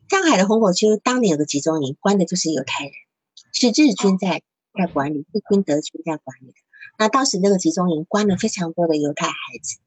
[0.09, 2.93] 上海的虹口区当年有个集中营，关的就是犹太人，
[3.51, 4.41] 是日军在
[4.73, 6.64] 在管理，日军德军在管理的。
[6.97, 9.77] 那当时那个集中营关了非常多的犹太孩子，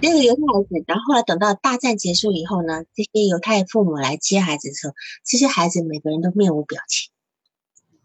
[0.00, 4.94] 那个犹太孩子，然后后来等到大战结束以后呢，这些犹太父母来接孩子的时候，
[5.24, 7.10] 这些孩子每个人都面无表情，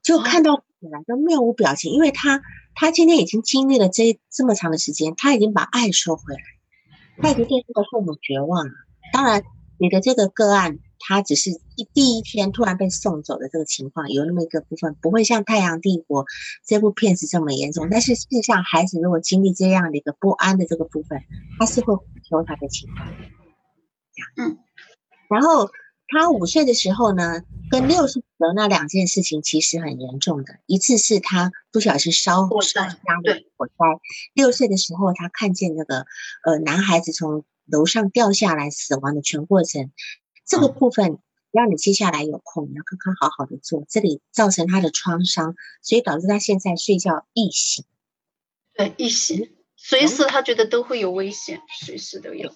[0.02, 2.42] 就看到本来都面无表情，因为他
[2.74, 6.40] 他今天已经经历了这这么长的时间，他已经把爱收回来，
[7.22, 8.74] 他已经对这个父母绝望了。
[9.14, 9.44] 当然，
[9.78, 10.80] 你的这个个案。
[11.08, 16.26] 他只是一第一天突然被送走的这个情况有那么一个部分，不会像《太阳帝国》
[16.66, 17.88] 这部片子这么严重。
[17.90, 21.22] 但是事实上，孩子如果经历这样的一个不安的这个部分，
[21.58, 21.96] 他是会
[22.30, 23.08] 求他的情况。
[24.36, 24.58] 嗯，
[25.30, 25.70] 然后
[26.10, 27.42] 他五岁的时候呢，
[27.72, 30.60] 跟六岁的那两件事情其实很严重的。
[30.66, 33.74] 一次是他不小心烧烧家的火灾，
[34.34, 36.06] 六岁的时候他看见那个
[36.44, 39.92] 呃男孩子从楼上掉下来死亡的全过程。
[40.48, 41.20] 这个部分
[41.52, 43.84] 让你接下来有空，你要看看好好的做。
[43.88, 47.86] 这里造成他的创伤，所以导致他现在睡觉易醒。
[48.74, 52.54] 对，易醒，随时他觉得都会有危险，随时都有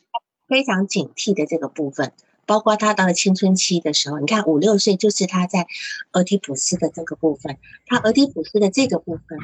[0.48, 2.14] 非常警惕的这个部分。
[2.48, 5.68] 包括他到了青春期的时候，你看五六岁就是他在
[6.12, 9.40] 俄狄浦斯的这个部分，他俄狄浦斯的这个部分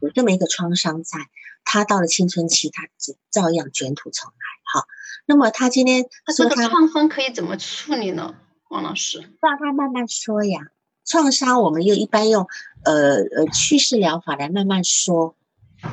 [0.00, 1.18] 有这么一个创伤在。
[1.64, 2.88] 他到了青春期，他
[3.30, 4.34] 照样卷土重来。
[4.72, 4.86] 好。
[5.26, 8.34] 那么他今天他这个创伤可以怎么处理呢？
[8.68, 10.60] 王老师，让他慢慢说呀。
[11.04, 12.46] 创伤我们又一般用
[12.84, 15.36] 呃呃叙事疗法来慢慢说，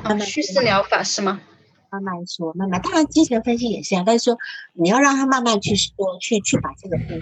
[0.04, 1.42] 慢慢叙事疗法是吗？
[1.92, 2.82] 慢慢说，慢慢。
[2.82, 4.38] 当然精神分析也是啊，但是说
[4.74, 7.20] 你要让他慢慢去说，去去把这个分。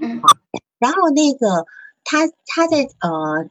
[0.00, 0.20] 嗯。
[0.20, 0.28] 好。
[0.78, 1.66] 然后那个
[2.02, 3.48] 他他在呃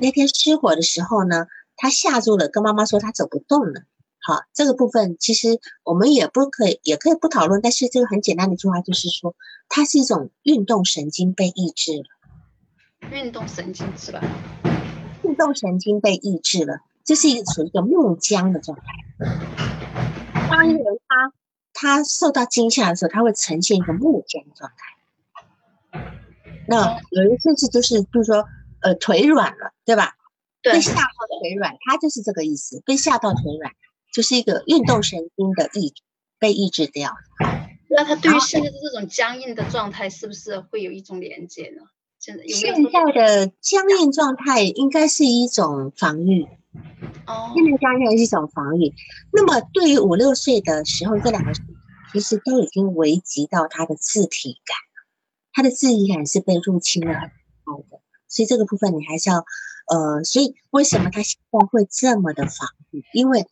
[0.00, 3.82] 那天失火的时候呢，他吓住了，跟妈妈说他走不动了。
[4.20, 7.60] 好，这个部分其实我们也不可以，也可以不讨论。
[7.60, 9.34] 但是这个很简单的一句话就是说，
[9.68, 13.10] 它是一种运动神经被抑制了。
[13.10, 14.22] 运动神经是吧？
[15.22, 18.84] 运动神经被抑制了，这是一个处于一个木僵的状态。
[20.48, 21.32] 当一个人他
[21.74, 26.02] 他受到惊吓的时候，他会呈现一个木僵状态。
[26.66, 28.46] 那有一甚至就是，就是说，
[28.84, 30.14] 呃，腿软了，对吧？
[30.62, 30.74] 对。
[30.74, 32.80] 被吓到腿软，他就是这个意思。
[32.86, 33.72] 被吓到腿软。
[34.14, 35.92] 就是一个运动神经的抑
[36.38, 37.16] 被抑制掉，
[37.90, 41.82] 那他对于现在的这种僵硬的状态，是不是会有一种连接呢？
[42.20, 46.44] 现在现在的僵硬状态应该是一种防御，
[47.26, 48.94] 哦，现在僵硬是一种防御。
[49.32, 51.52] 那么对于五六岁的时候，这两个
[52.12, 54.76] 其实都已经危及到他的自体感，
[55.52, 57.32] 他的自体感是被入侵了
[58.34, 59.44] 所以这个部分你还是要
[59.86, 63.04] 呃，所以为什么他现在会这么的防御？
[63.12, 63.46] 因为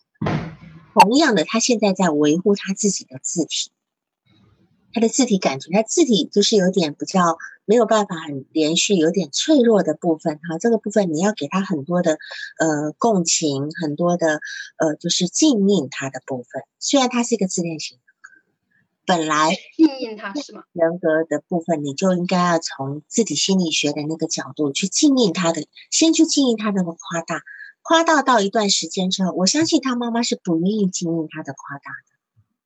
[0.92, 3.70] 同样的，他现在在维护他自己的字体，
[4.92, 10.58] 他的字体感觉，他字体就是有点比较没有办法很连续，有点脆弱的部分哈。
[10.58, 12.18] 这个部分你要给他很多的
[12.58, 14.40] 呃共情，很多的
[14.78, 16.64] 呃就是静应他的部分。
[16.80, 17.98] 虽然他是一个自恋型，
[19.04, 20.64] 本来静应他是吗？
[20.72, 27.42] 人格的部分，你就应该要从自己心理学的那个角度去静应他的，先去静应他那个夸大。
[27.82, 32.12] 夸大到一段时间之后，我相信他妈妈是不愿意经营他的夸大的。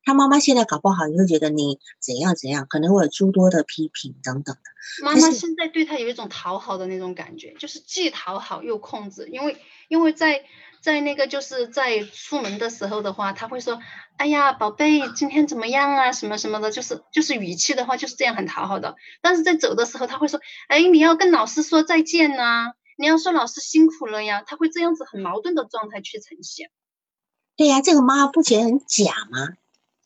[0.03, 5.03] 他妈妈现在搞不好也会觉得你怎样怎样，可能会有诸多的批评等等的。
[5.03, 9.27] 妈妈现在对他有一种讨好的那种感觉，就是既讨好又控制。
[9.27, 9.57] 因为
[9.89, 10.45] 因为在
[10.87, 13.81] 在那个就是在出门的时候的话，他会说
[14.15, 16.13] ：“哎呀，宝贝，今天怎么样啊？
[16.13, 18.95] 什么什么的，就是就是语气的话就是这样很讨好的。
[19.21, 26.69] 但是在走的时候，他会说：哎，你要跟老师说再见呐。”你要说老师辛苦了呀，他会这样子很矛盾的状态去呈现。
[27.57, 29.57] 对呀，这个妈不觉得很假吗？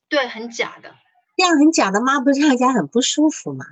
[0.10, 0.96] 对，很假的。
[1.38, 3.66] 这样很假的妈，不是让人家很不舒服吗？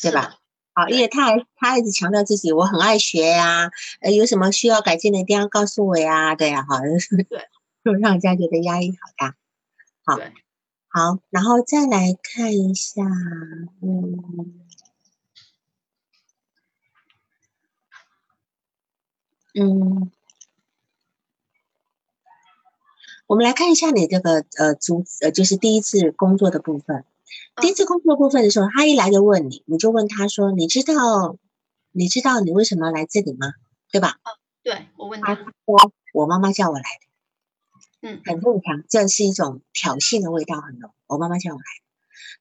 [0.00, 0.36] 对吧？
[0.74, 3.70] 好，因为他还他一直强调自己我很爱学呀，
[4.00, 7.48] 呃，有什么需要改进的一定要告诉我呀，对呀，好，对，
[7.84, 9.36] 就让人家觉得压力好大。
[10.04, 10.18] 好，
[10.88, 13.02] 好，然后再来看一下，
[13.82, 14.64] 嗯，
[19.54, 20.10] 嗯，
[23.26, 27.04] 我们来看一下你这个呃，组呃，就是第一次工作的部分。
[27.60, 31.36] 第一次工作部分的时候，他一来就问你，你就问他说：“你知道，
[31.92, 33.52] 你知道你为什么来这里吗？
[33.90, 34.30] 对吧？”哦，
[34.62, 35.44] 对我问他，说
[36.12, 37.06] ：“我妈妈叫我来的。”
[38.06, 40.90] 嗯，很正常，这是一种挑衅的味道很浓。
[41.06, 41.84] 我妈妈叫我来的。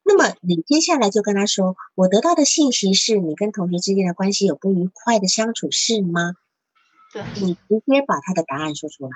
[0.04, 6.34] 那么你接下来就跟他说：“我得到的信息是你跟同学之间的关系有不愉快的相处，是吗？”
[7.14, 9.12] 对，你直接把他的答案说出来。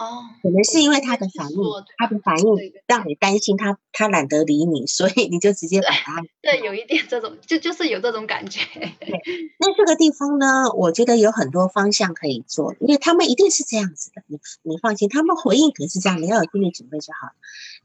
[0.00, 1.58] 哦，可能是因为他的反应，
[1.98, 2.46] 他的反应
[2.86, 6.22] 让你担心他，他懒得理你，所以你就直接把他。
[6.40, 8.60] 对，有一点这种，就就是有这种感觉。
[8.72, 9.20] 对，
[9.58, 17.32] 那这个地方呢，我觉得有很多方向可以做，因为他们一定是这样子的，你你放心，他们回应可是这样，你要有心理准备就好。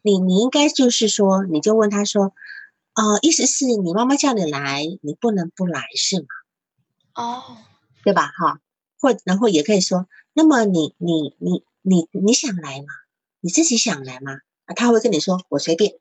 [0.01, 2.31] 你你应该就是说，你就问他说，
[2.93, 6.27] 呃，意思是你妈妈叫你来，你不能不来是吗？
[7.15, 7.57] 哦，
[8.05, 8.31] 对吧？
[8.37, 8.61] 哈，
[9.01, 11.65] 或然后也可以说，那么你你你。
[11.87, 12.87] 你你想来吗？
[13.41, 14.39] 你自己想来吗？
[14.65, 15.99] 啊，他会跟你说我随便，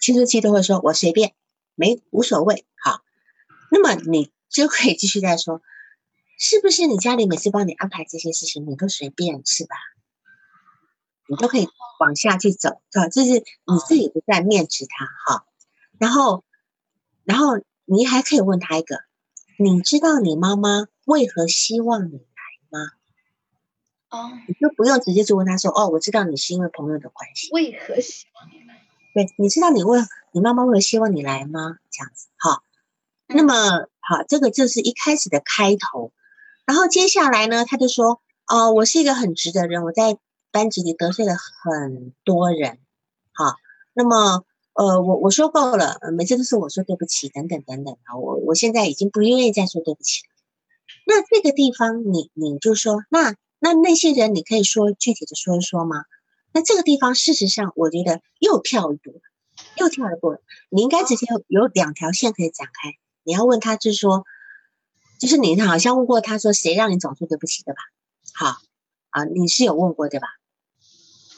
[0.00, 1.32] 青春期都会说我随便，
[1.76, 2.66] 没无所谓。
[2.74, 3.00] 好，
[3.70, 5.62] 那么你就可以继续再说，
[6.36, 9.76] 是不是你家里每次帮你安排这些事情，你都随便是吧？
[11.28, 11.68] 你都可以
[12.00, 15.46] 往下去走，啊，就是你自己不再面指他哈。
[16.00, 16.42] 然后，
[17.22, 18.96] 然后你还可以问他一个，
[19.56, 22.26] 你知道你妈妈为何希望你？
[24.10, 28.82] 哦，你就不用直接就问他说：“哦，我知道你是因为朋友的关系，为何希望你来？
[29.14, 30.00] 对，你知道你为
[30.32, 31.78] 你妈妈为何希望你来吗？
[31.92, 32.64] 这样子，好，
[33.28, 36.12] 那么好，这个就是一开始的开头，
[36.66, 40.18] 然后接下来呢，他就说：哦，我是一个很直的人，我在
[40.50, 42.78] 班级里得罪了很多人，
[43.32, 43.54] 好，
[43.92, 50.30] 那么呃，我我说够了，每次都是我说对不起，等等等等啊，我我现在已经不愿意再说对不起了。
[51.06, 53.36] 那这个地方，你你就说那。
[53.60, 56.04] 那那些人，你可以说具体的说一说吗？
[56.52, 59.20] 那这个地方，事实上，我觉得又跳一步，
[59.76, 60.38] 又跳一步。
[60.70, 62.94] 你应该直接有两条线可以展开。
[63.22, 64.24] 你要问他，就是说，
[65.20, 67.78] 就是你好像问过他说，谁让你总说对不起的吧？
[68.34, 68.56] 好
[69.10, 70.26] 啊，你是有问过对吧？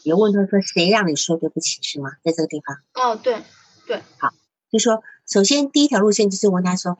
[0.04, 2.12] 有问他说，谁让你说对不起是吗？
[2.22, 2.78] 在这个地方？
[2.94, 3.42] 哦，对
[3.86, 4.32] 对，好，
[4.70, 6.98] 就说首先第一条路线就是问他说，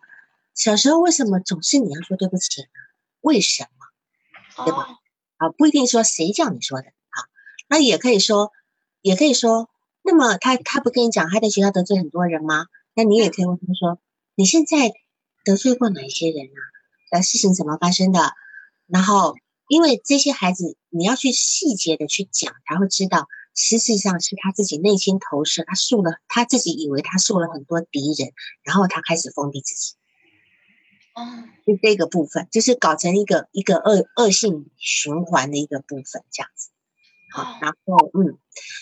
[0.55, 2.69] 小时候为什么总是你要说对不起呢？
[3.21, 4.65] 为什么？
[4.67, 4.99] 对吧？
[5.43, 7.27] 啊，不一定说谁叫你说的啊，
[7.69, 8.53] 那也可以说，
[9.01, 9.69] 也可以说，
[10.03, 12.67] 那么他他不跟你讲他在学校得罪很多人吗？
[12.95, 13.99] 那你也可以问他说，
[14.37, 14.93] 你现在
[15.45, 16.61] 得罪过哪些人啊？
[17.11, 18.33] 呃，事情怎么发生的？
[18.87, 19.35] 然后，
[19.69, 28.33] 因为这些孩子你要去细节的去讲，才会知道，实际上是他自己内心投射，他树了他自己以为他树了很多敌人，
[28.63, 29.95] 然后他开始封闭自己。
[31.15, 36.71] 哦，就这个部分，就是搞成一个一个恶恶性循环的一个部分，这样子。
[37.31, 38.39] 好，然后嗯，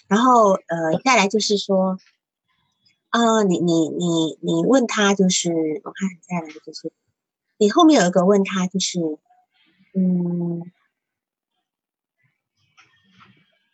[0.06, 1.98] 然后呃，再来就是说，
[3.08, 5.50] 啊，你你你你问他，就是
[5.82, 6.92] 我看再来就是，
[7.58, 9.00] 你后面有一个问他，就是
[9.94, 10.70] 嗯，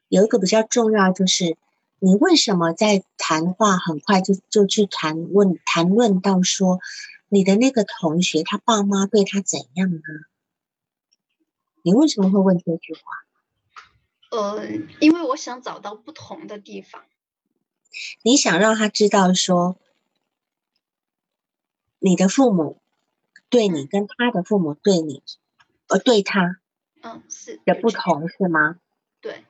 [0.09, 1.59] 有一个比较重要，就是
[1.99, 6.81] 你为什么在谈话很快就就去谈问谈论到说。
[7.29, 10.01] 你的那个同学，他爸妈对他怎样呢？
[11.83, 13.01] 你为什么会问这句话？
[14.31, 14.67] 呃，
[15.01, 17.05] 因为我想找到不同的地方。
[18.23, 19.77] 你想让他知道说，
[21.99, 22.81] 你的父母
[23.49, 25.23] 对你跟他的父母对你，
[25.89, 26.61] 呃，对他，
[27.03, 28.79] 嗯，是的不同是吗？
[29.21, 29.45] 对。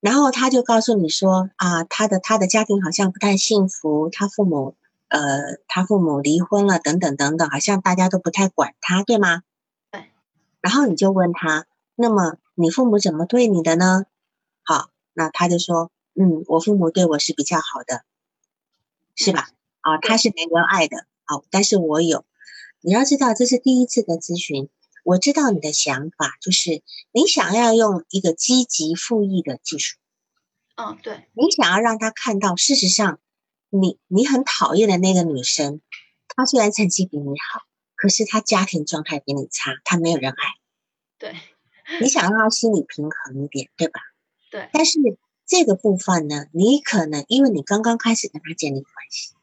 [0.00, 4.76] 然后他就告诉你说啊，他的他的家庭好像不太幸福，他父母。
[5.12, 9.42] 呃，他父母离婚了，等等等等，好像大家都不太管他，对吗？
[9.90, 10.10] 对。
[10.62, 14.06] 然后你就问他，那么你父母怎么对你的呢？
[14.62, 18.04] 好，那他就说，嗯，我父母对我是比较好的，
[19.14, 19.50] 是吧？
[19.82, 22.24] 啊，他是没人爱的，好，但是我有。
[22.80, 24.70] 你要知道，这是第一次的咨询，
[25.04, 26.82] 我知道你的想法，就是
[27.12, 29.98] 你想要用一个积极复议的技术。
[30.76, 31.28] 嗯，对。
[31.34, 33.18] 你想要让他看到，事实上。
[33.74, 35.80] 你你很讨厌的那个女生，
[36.28, 37.62] 她虽然成绩比你好，
[37.96, 40.36] 可是她家庭状态比你差，她没有人爱。
[41.18, 41.34] 对，
[42.00, 44.00] 你想让她心理平衡一点，对吧？
[44.50, 44.68] 对。
[44.74, 44.98] 但是
[45.46, 49.34] 这个部分呢，你可能因为你刚刚开始跟她建立关系，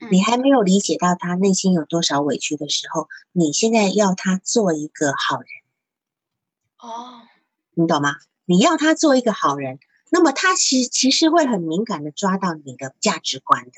[0.00, 5.48] 嗯你还没有理解到她内心有多少委屈的时候，你现在要她做一个好人，
[6.78, 7.22] 哦，
[7.74, 8.16] 你懂吗？
[8.44, 9.80] 你要她做一个好人，
[10.14, 13.72] 那么他其其实会很敏感的抓到你的价值观的，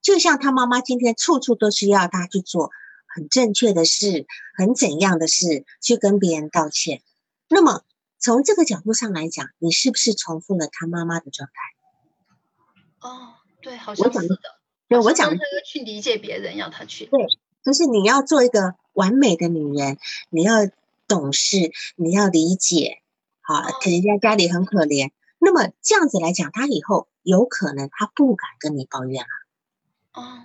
[0.00, 2.70] 就像他妈妈今天处处都是要他去做
[3.06, 4.26] 很正确的事，
[4.56, 7.02] 很怎样的事，去跟别人道歉。
[7.48, 7.82] 那么
[8.18, 13.06] 从这个角度上来讲，你是不是重复了他妈妈的状态？
[13.06, 14.40] 哦，对，好我讲的像是的。
[14.88, 17.26] 对我讲的去理解别人，要他去对。
[17.62, 19.98] 就是你要做一个完美的女人，
[20.30, 20.66] 你要
[21.06, 23.02] 懂事，你要理解，
[23.42, 25.10] 好，可人家家里很可怜。
[25.44, 30.44] 那么这样子来讲，他以后有可能他不敢跟你抱怨了，哦，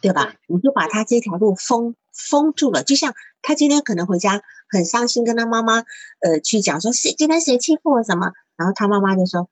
[0.00, 0.34] 对吧？
[0.48, 5.84] 你就把他这条路封封住了，就像他今天可能回家很伤心，跟他妈妈
[6.18, 9.48] 呃去讲说谁今天谁欺负我什么，然后他妈妈就说，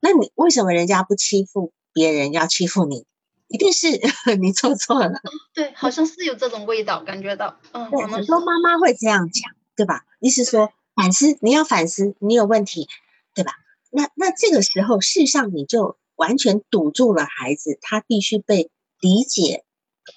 [0.00, 3.06] 那你为什么人家不欺负别人，要欺负你？
[3.46, 3.86] 一定是
[4.40, 5.20] 你做错了。
[5.54, 10.04] 对，好像是有这种味道，感觉到，嗯，对，好像是很多妈妈会这样讲，对吧？
[10.18, 12.88] 意思说反思，你要反思，你有问题，
[13.34, 13.52] 对吧？
[13.94, 18.70] 那那这个时候，事实上你就完全堵住了孩子他必须被
[19.00, 19.64] 理解、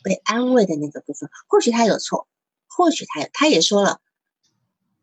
[0.01, 1.29] 被安慰的那个部分。
[1.49, 2.27] 或许他有错，
[2.67, 3.99] 或许他有，他也说了，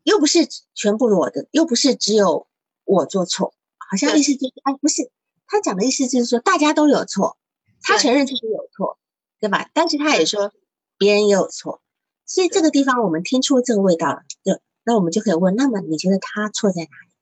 [0.01, 2.47] 又不是全部我的，又不是只有
[2.83, 5.11] 我做错，好像意思就是，哎，不是，
[5.45, 7.37] 他讲的意思就是说大家都有错，
[7.83, 8.97] 他承认自己有错，
[9.39, 9.69] 对吧？
[9.73, 10.51] 但是他也说
[10.97, 11.83] 别人也有错，
[12.25, 17.12] 所以这个地方我们听出这个味道了，对，那我们就可以问，那么你觉得他错在哪里？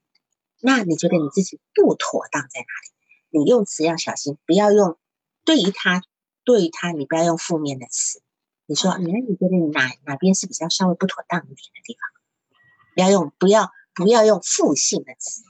[0.61, 3.39] 那你觉得你自己不妥当在哪里？
[3.39, 4.97] 你用词要小心，不要用
[5.45, 6.03] 对于他，
[6.43, 8.21] 对于他，你不要用负面的词。
[8.65, 12.09] 你说，你你觉得你哪哪边是比较稍微不妥当一点的地方？
[12.95, 15.43] 不要用不要不要用负性的词。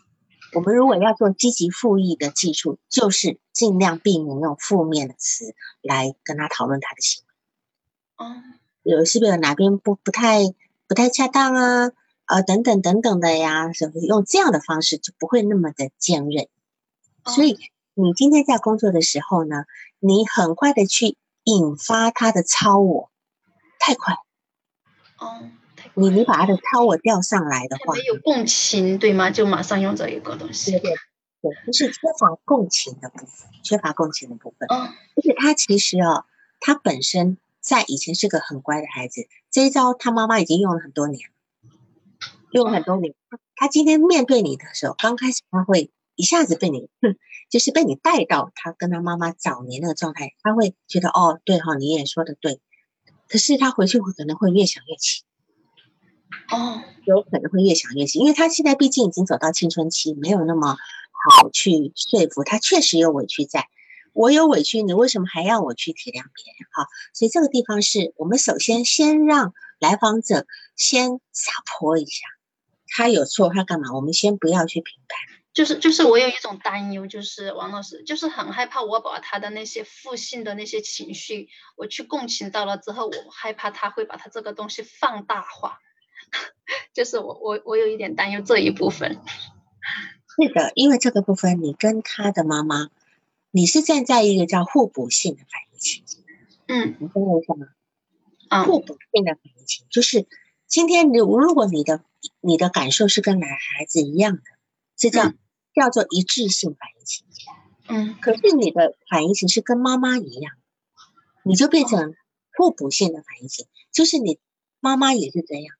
[0.53, 8.26] 我们如果要做积极复议的技术，就是尽量避免用负面的词来跟他讨论他的行为。
[8.26, 8.36] 哦，
[8.84, 10.41] 有是不是有哪边不不太
[10.88, 11.91] 不太恰当啊？
[12.32, 16.47] 呃，等等等等的呀，是不是用这样的方式就不会那么的坚韧？
[17.25, 17.57] 哦所以
[17.93, 19.65] 你今天在工作的时候呢，
[19.99, 23.11] 你很快的去引发他的超我，
[23.79, 24.15] 太快，
[25.17, 25.49] 哦，
[25.93, 29.29] 你你把他的超我调上来的话没，有共情，对吗？
[29.29, 30.71] 就马上用这一个东西。
[30.71, 30.95] 对对
[31.41, 34.69] 对，就是缺乏共情的部分，缺乏共情的部分。
[34.69, 36.23] 嗯，而且他其实哦，
[36.61, 41.34] 他本身在以前是个很乖的孩子，这一招他妈妈已经用了很多年了，
[42.52, 43.14] 用了很多年。
[43.56, 47.16] 他今天面对你的时候，刚开始他会一下子被你，哼
[47.49, 52.60] 就是被你带到他跟他妈妈早年那个状态，他会觉得哦，对哈、你也说的对。
[53.28, 55.24] 可是他回去会可能会越想越气，
[56.52, 60.76] 哦，有可能会越想越气，因为他现在毕竟已经走到青春期，没有那么
[61.30, 63.68] 好去说服他，确实有委屈在。
[64.14, 66.68] 我有委屈，你为什么还要我去体谅别人？
[66.74, 70.45] 哈，所以这个地方是我们首先先让来访者
[70.76, 72.28] 先撒泼一下，
[72.92, 73.94] 他有错，他干嘛？
[73.94, 75.42] 我们先不要去评判。
[75.54, 85.80] 就是就是我有一种担忧，就是王老师，就是很害怕我把他的那些负性的那些情绪，我去共情到了之后，我害怕他会把他这个东西放大化，
[86.96, 89.20] 就是我我我有一点担忧这一部分。
[90.38, 92.89] 是的，因为这个部分你跟他的妈妈，
[93.52, 96.24] 你是站在一个叫互补性的反应情境，
[96.68, 97.68] 嗯你懂我意思吗？
[98.48, 100.26] 啊互补性的反应情，就是
[100.72, 102.01] 今天你如果你的
[102.39, 104.41] 你的感受是跟男孩子一样的，
[104.95, 105.38] 这叫、嗯
[105.74, 107.45] 叫做一致性反应情境。
[107.88, 110.53] 嗯可是你的反应情是跟妈妈一样，
[111.43, 112.15] 你就变成
[112.57, 114.39] 互补性的反应情，就是你
[114.80, 115.76] 妈妈也是这样，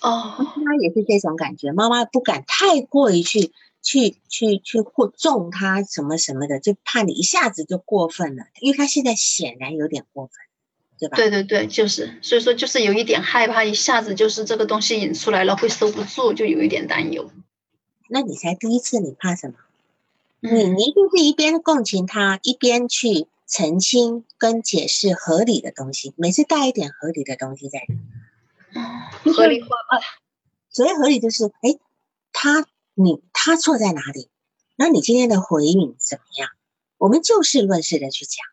[0.00, 10.34] 哦妈妈也是这种感觉，妈妈不敢太过于去去去去过重他什么什么的，就怕你一下子就过分了，因为他现在显然有点过分，
[10.98, 11.16] 对吧？
[11.16, 17.30] 对对对，就是所以说就是有一点害怕，一下子就是这个东西引出来了会收不住，就有一点担忧。
[18.08, 19.54] 那你才第一次，你怕什么？
[20.40, 30.00] 你一定是一边共情他，一边去澄清跟解释合理的东西，每次带一点合理的东西在里合理化吧。
[30.70, 31.78] 所谓合理就是，哎，
[32.32, 34.28] 他你他错在哪里？
[34.76, 36.50] 那你今天的回应怎么样？
[36.98, 38.44] 我们就事论事的去讲，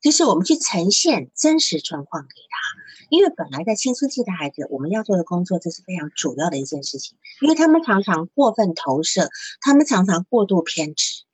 [0.00, 2.80] 就是我们去呈现真实状况给他。
[3.10, 9.28] 因为本来在青春期的孩子，我们要做的工作，这是非常主要的一件事情，因为他们常常过分投射，
[9.60, 11.24] 他们常常过度偏执。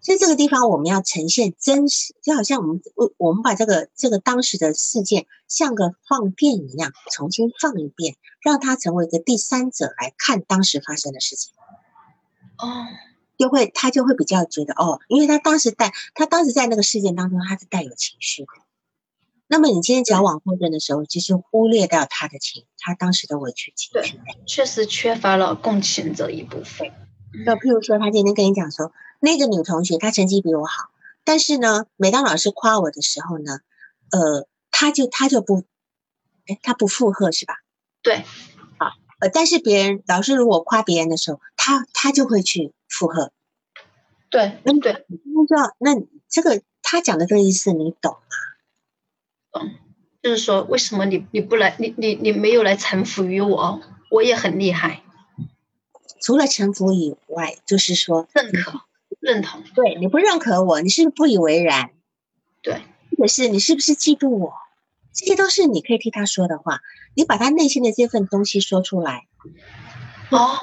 [0.00, 11.54] 所以这个地方我们要呈现真实，就好像我们我我们把这个这个当时的事件像个放电一样，重新放一遍，让他成为一个第三者来看当时发生的事情。
[12.58, 12.86] 哦，
[13.36, 18.48] 就会他就会比较觉得哦，因为他当时带他当时在那个事件当中，他是带有情绪的。
[19.46, 24.18] 那么你今天讲往后任的时候，其实忽略掉他的情，他当时的委屈情绪。
[24.46, 26.90] 确实缺乏了共情这一部分。
[27.44, 30.88] 那譬如说，他今天跟你讲说，那个女同学她成绩比我好，
[31.24, 33.58] 但是呢，每当老师夸我的时候呢，
[34.10, 35.64] 呃，他就他就不，
[36.46, 37.54] 哎，他不附和是吧？
[38.02, 38.24] 对，
[38.78, 43.32] 啊，呃，但是别人老师如果夸别人的时候，他他就会去附和。
[44.28, 45.98] 对，那对，那知道那
[46.28, 48.18] 这个他讲的这个意思你懂吗？
[49.50, 49.70] 懂，
[50.22, 55.02] 就是说为什么你你不来，你你你没有来臣服于我，我也很厉害。
[56.20, 58.82] 除了臣服以外，就是说认可、
[59.20, 59.62] 认同。
[59.74, 61.92] 对，你不认可我，你是不是不以为然？
[62.60, 62.82] 对，
[63.16, 64.52] 或者是你是不是嫉妒我？
[65.14, 66.80] 这些都是你可以替他说的话。
[67.14, 69.28] 你把他内心的这份东西说出来，
[70.30, 70.58] 哦，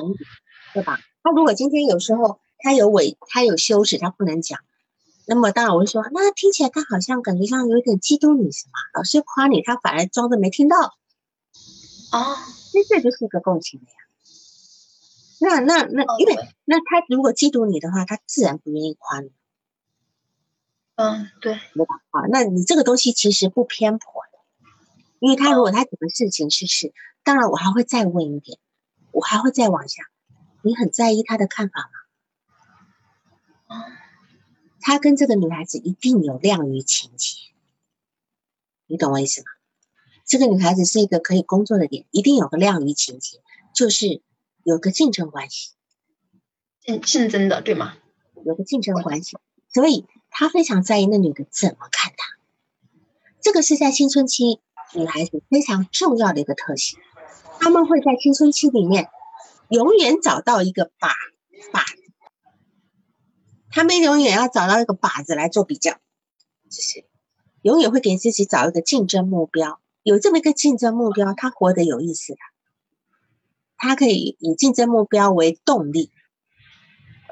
[0.74, 1.00] 对吧？
[1.24, 4.60] 他如果今天有时候他有委，他有羞耻，他不能讲，
[5.26, 8.74] 那么当然我会说，那听起来他好像感觉上有点嫉妒你，是吗？
[8.94, 10.96] 老师夸你，他反而装着没听到。
[12.12, 12.38] 哦，
[12.74, 13.98] 那这就是一个共情的呀。
[15.40, 19.32] 那那那，因为那他如果嫉妒你的话，他自然不愿意夸你。
[20.96, 21.96] 嗯，对，对吧？
[22.12, 24.38] 啊，那你这个东西其实不偏颇的，
[25.20, 26.94] 因为他如果他什么事情是是，
[27.24, 28.60] 当然我还会再问一点，
[29.12, 30.04] 我还会再往下，
[30.64, 33.76] 你很在意他的看法吗？
[33.76, 33.84] 嗯，
[34.80, 37.38] 他跟这个女孩子一定有亮于情节，
[38.88, 39.48] 你懂我意思吗？
[40.26, 43.40] 这个女孩子是一个可以工作的点，一定有个亮于情节，
[43.76, 44.22] 就是。
[44.64, 45.72] 有个竞争关系，
[46.82, 47.98] 竞竞争的对吗？
[48.46, 49.36] 有个竞争关系，
[49.74, 52.38] 所以他非常在意那女的怎么看他。
[53.42, 54.60] 这个是在青春期
[54.94, 57.00] 女孩子非常重要的一个特性，
[57.60, 59.10] 他们会在青春期里面
[59.72, 61.10] 永远找到一个靶
[61.72, 61.84] 靶，
[63.70, 65.94] 他们永远要找到一个靶子来做比较，
[66.70, 67.06] 就是
[67.62, 72.40] 永远会给自己找一个竞争目标，有这么一个竞争目标，他活得有意思的。
[73.78, 76.12] 他可以以竞争目标为动力，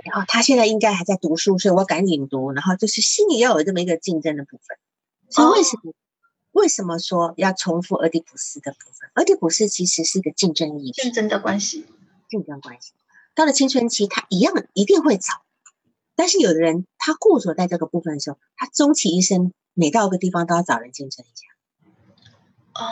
[0.04, 4.78] 然后他现在应该还在读书，所以我赶紧读，然后就是心里要有这么一个竞争的部分。
[5.30, 5.94] 所以为什么
[6.52, 9.12] 为什么说要重复俄狄浦斯的部分？
[9.16, 11.86] 俄狄浦斯其实是一个竞争意识，竞争的关系，
[12.30, 12.94] 竞争关系。
[13.36, 15.34] 到了青春期，他一样一定会找，
[16.16, 21.48] 但是有的人他固守在这个部分的时候，他终其一生每到一个地方都要找人竞争一下，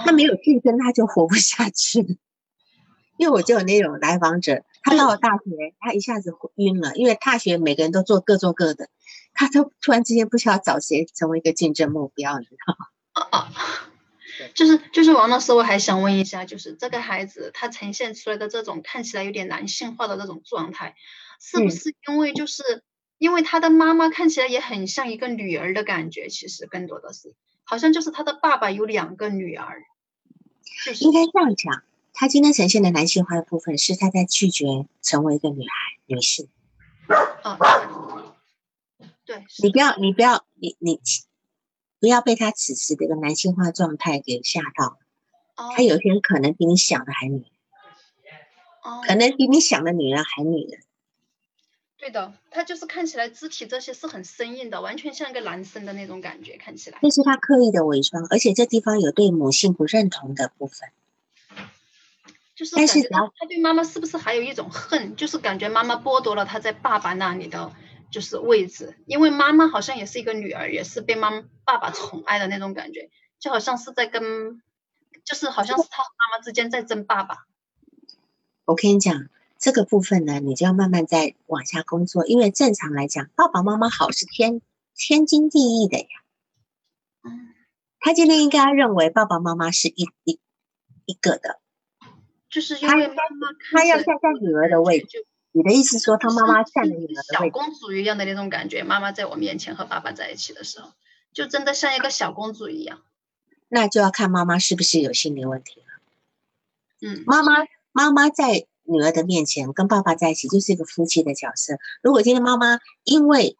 [0.05, 2.17] 他没有竞争他就活不下去。
[3.17, 8.89] 因为我就有那种来访者，他到了大学，他一下子晕了，因为大学每个人都做各做各的，
[9.33, 12.85] 他都突然之间不知道找谁成为一个竞争目标，你知道吗？
[14.43, 20.95] 啊啊，就是就是王老师，我还想问一下，就是这个孩子他呈现出来的这种看起来有点男性化的这种状态，
[21.39, 22.83] 是不是因为就是
[23.17, 26.29] 因为他的妈妈看起来也很像一个女儿的感觉？
[26.29, 27.33] 其实更多的是，
[27.63, 29.83] 好像就是他的爸爸有两个女儿，
[30.63, 31.83] 是应该这样讲。
[32.19, 34.65] 他今天呈现的男性化的部分，是他在拒绝
[35.03, 36.49] 成为一个女孩、女性。
[37.43, 37.55] 哦，
[39.23, 40.99] 对，你不要，你不要，你你
[41.99, 44.97] 不要被他此时的一个男性化状态给吓到。
[45.75, 50.81] 他有一天可能比你想的还女人，可能比你想的女人还女人。
[51.97, 56.99] 对的，他就是看起来肢体这些是很生硬的，完全像一个男生的那种感觉，看起来。
[57.01, 60.89] 这是他刻意的伪装，而且这地方有对母性不认同的部分。
[62.55, 65.15] 就是感觉他他对妈妈是不是还有一种恨？
[65.15, 67.71] 就是感觉妈妈剥夺了他在爸爸那里的
[68.11, 74.61] 就是位置，因为妈妈好像也是一个女儿，也是被妈爸爸宠爱的那种感觉，就好像是在跟，
[75.25, 77.45] 就是好像是他和妈妈之间在争爸爸。
[78.65, 79.27] 我跟你讲，
[79.57, 84.61] 这个部分呢，你就要慢慢再往下工作，因为正常来讲，爸爸妈妈好是天
[84.95, 86.07] 天经地义的呀。
[87.23, 87.53] 嗯，
[87.99, 90.39] 他今天应该认为爸爸妈妈是一一
[91.05, 91.59] 一个的。
[92.49, 95.25] 就是因为妈妈，他要站在女儿的位置。
[95.57, 98.83] 你的意思说，他妈妈站在女儿的小公主一样的那种感觉。
[98.83, 100.91] 妈妈在我面前和爸爸在一起的时候，
[101.33, 103.01] 就真的像一个小公主一样。
[103.67, 105.87] 那就要看妈妈是不是有心理问题了。
[107.01, 111.79] 嗯，妈妈妈妈在女儿的面前跟爸爸在一起，就是一个夫妻的角色。
[112.03, 113.57] 如果今天妈妈因为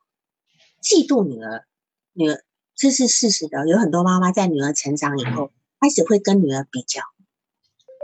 [0.84, 1.66] 嫉妒女儿，
[2.14, 2.44] 女儿
[2.76, 7.02] 这是事实的，有很多妈妈在女儿成长以后，开始会跟女儿比较。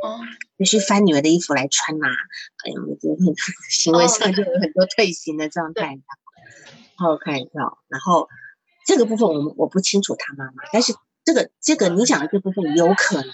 [0.04, 0.20] 哦，
[0.60, 2.08] 就去翻女儿的衣服来穿呐，
[2.66, 3.34] 哎呀，我觉得很
[3.70, 5.86] 行为上就有很多退行的状态。
[5.86, 8.28] 然后看一下，然后
[8.86, 10.93] 这个部分我们我不清楚他妈妈，但是
[11.24, 13.34] 这个这个你讲的这部分有可能，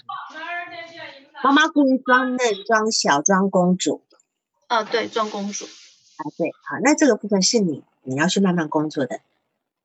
[1.42, 4.04] 妈妈故意装嫩、装小、装公主。
[4.68, 5.64] 啊，对，装公主。
[5.64, 9.20] 啊，对，好，那这个部分是你你要去慢慢工作的，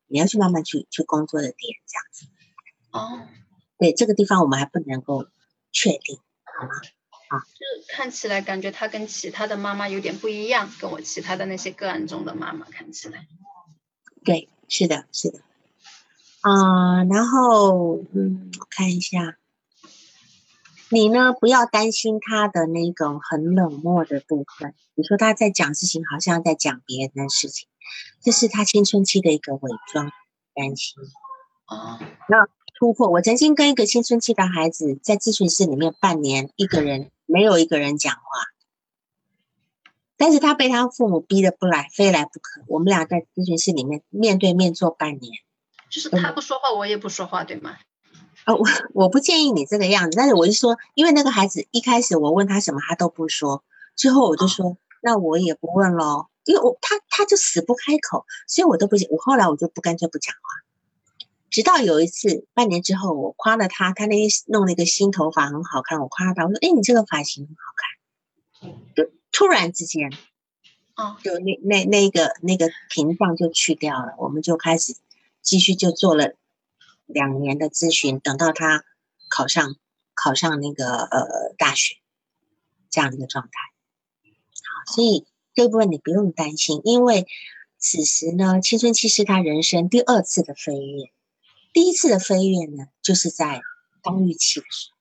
[0.05, 1.57] 你要去慢慢去去工作的点，
[1.87, 2.27] 这样子。
[2.91, 3.27] 哦，
[3.79, 5.25] 对，这个地方我们还不能够
[5.71, 6.19] 确定？
[6.59, 13.27] 就是看起来感觉他跟其他的妈妈有点不一样，跟我其他的那些个案中的妈妈看起来。
[14.23, 15.39] 对，是的，是的。
[16.41, 19.37] 啊、然后嗯，我看一下，
[20.89, 27.67] 你呢不要担心他的那种很冷漠的部分，你说他在讲事情，好像在讲别人的事情，
[28.21, 30.11] 这是他青春期的一个伪装，
[30.53, 30.95] 担心。
[31.67, 31.99] 哦，
[32.77, 33.09] 突破。
[33.09, 38.21] 我曾经跟一个青春期的孩子在咨询室里面半年，一个人没有一个人讲话，
[40.17, 42.61] 但是他被他父母逼得不来，非来不可。
[42.67, 45.33] 我们俩在咨询室里面面对面坐半年。
[45.89, 47.77] 就是他不说话，我也不说话，对吗？
[48.43, 53.63] 啊，我我不建议你这个样子，但是我就说，因为那个孩子一开始我问他什么，他都不说，
[53.95, 60.41] 最后我就说，那我也不问喽，因为我他他就死不开口，所以我都不我后来我就不干脆不讲话。
[61.49, 70.11] 直到有一次，半年之后，我夸了他，他那天弄了一个新头发很好看，我夸他，我说：“哎，你这个发型很好看。”就突然之间，
[70.95, 74.95] 哦，就那那那个那个屏障就去掉了，我们就开始
[75.41, 76.35] 继续就做了
[77.05, 78.83] 两年的咨询，等到他
[79.29, 79.75] 考上
[80.13, 81.97] 考上那个呃大学
[82.89, 83.51] 这样的一个状态。
[84.23, 87.27] 好，所以这部分你不用担心，因为
[87.77, 91.11] 此时呢，青春期是他人生第二次的飞跃。
[91.75, 93.61] 第一次的飞跃呢，就是在
[94.01, 94.97] 刚预期的时候，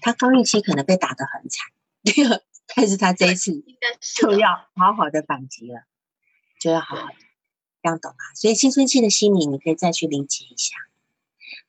[0.00, 1.72] 他刚预期可能被打得很惨，
[2.04, 2.40] 第二，
[2.72, 3.64] 但是他这一次
[4.16, 5.80] 就要好好的反击了，
[6.60, 7.14] 就要好好的，
[7.82, 8.16] 这样懂吗？
[8.36, 10.76] 所以青春期的心理，你可以再去理解一下。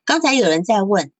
[0.04, 1.10] 刚才有人在问，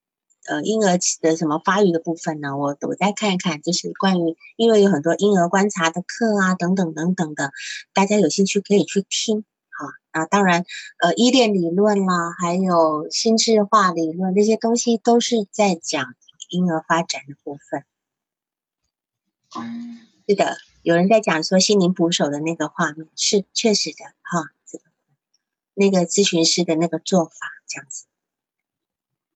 [0.46, 2.56] 呃，婴儿期的什么发育的部分呢？
[2.56, 7.50] 我我再看一看，就是关于，因为有很多婴儿观察的课啊，等等等等的，
[7.92, 9.44] 大家有兴趣可以去听。
[9.78, 10.64] 好，啊，当然，
[10.98, 16.14] 呃，依恋理论啦，还有心智化理论这些东西，都是在讲
[16.48, 17.84] 婴儿发展的部分。
[19.54, 24.84] 嗯，是的，有人在讲说心灵捕手的那个画面，是确实的哈，这个
[25.74, 27.32] 那个咨询师的那个做法
[27.66, 28.06] 这样子。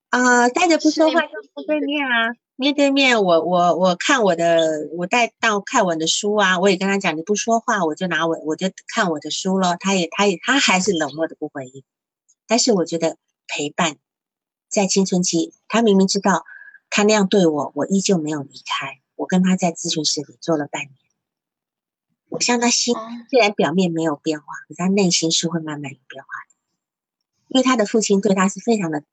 [0.09, 9.77] 啊、带着不说话就不对面啊，面对面我我我看我的，我带到看我的书啊，我也跟他讲，你不说话，我就拿我我就看我的书咯。
[9.79, 11.83] 他也他也他还是冷漠的不回应，
[12.45, 13.97] 但是我觉得陪伴
[14.69, 16.45] 在青春期，他明明知道
[16.91, 18.99] 他那样对我，我依旧没有离开。
[19.15, 20.93] 我跟他在咨询室里做了半年，
[22.29, 26.53] 我像他心哦，虽然表面没有变化，可是他内心是会慢慢有变化的。
[27.47, 29.03] 因为他的父亲对他是非常的，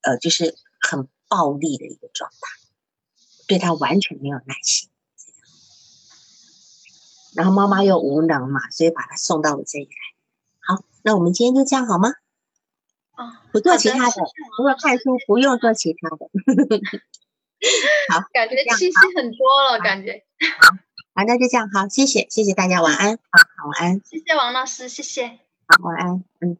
[0.00, 2.63] 呃，就是很暴力的一个状态，
[3.46, 4.88] 对他完全没有耐心。
[7.34, 9.92] 然后妈妈又无能嘛，所以把他送到我这里来。
[10.60, 12.10] 好，那我们今天就这样好吗？
[13.16, 14.12] 哦，不做其他的
[14.56, 16.28] 除了看书，不用做其他的。
[18.10, 19.38] 好，感觉这样气息很多
[19.70, 20.24] 了，感觉。
[20.60, 20.76] 好，
[21.24, 25.26] 那就这样，好，谢谢，谢谢大家，晚安，好，好，晚安，谢谢王老师，谢谢。
[25.66, 26.56] 好，晚安，嗯。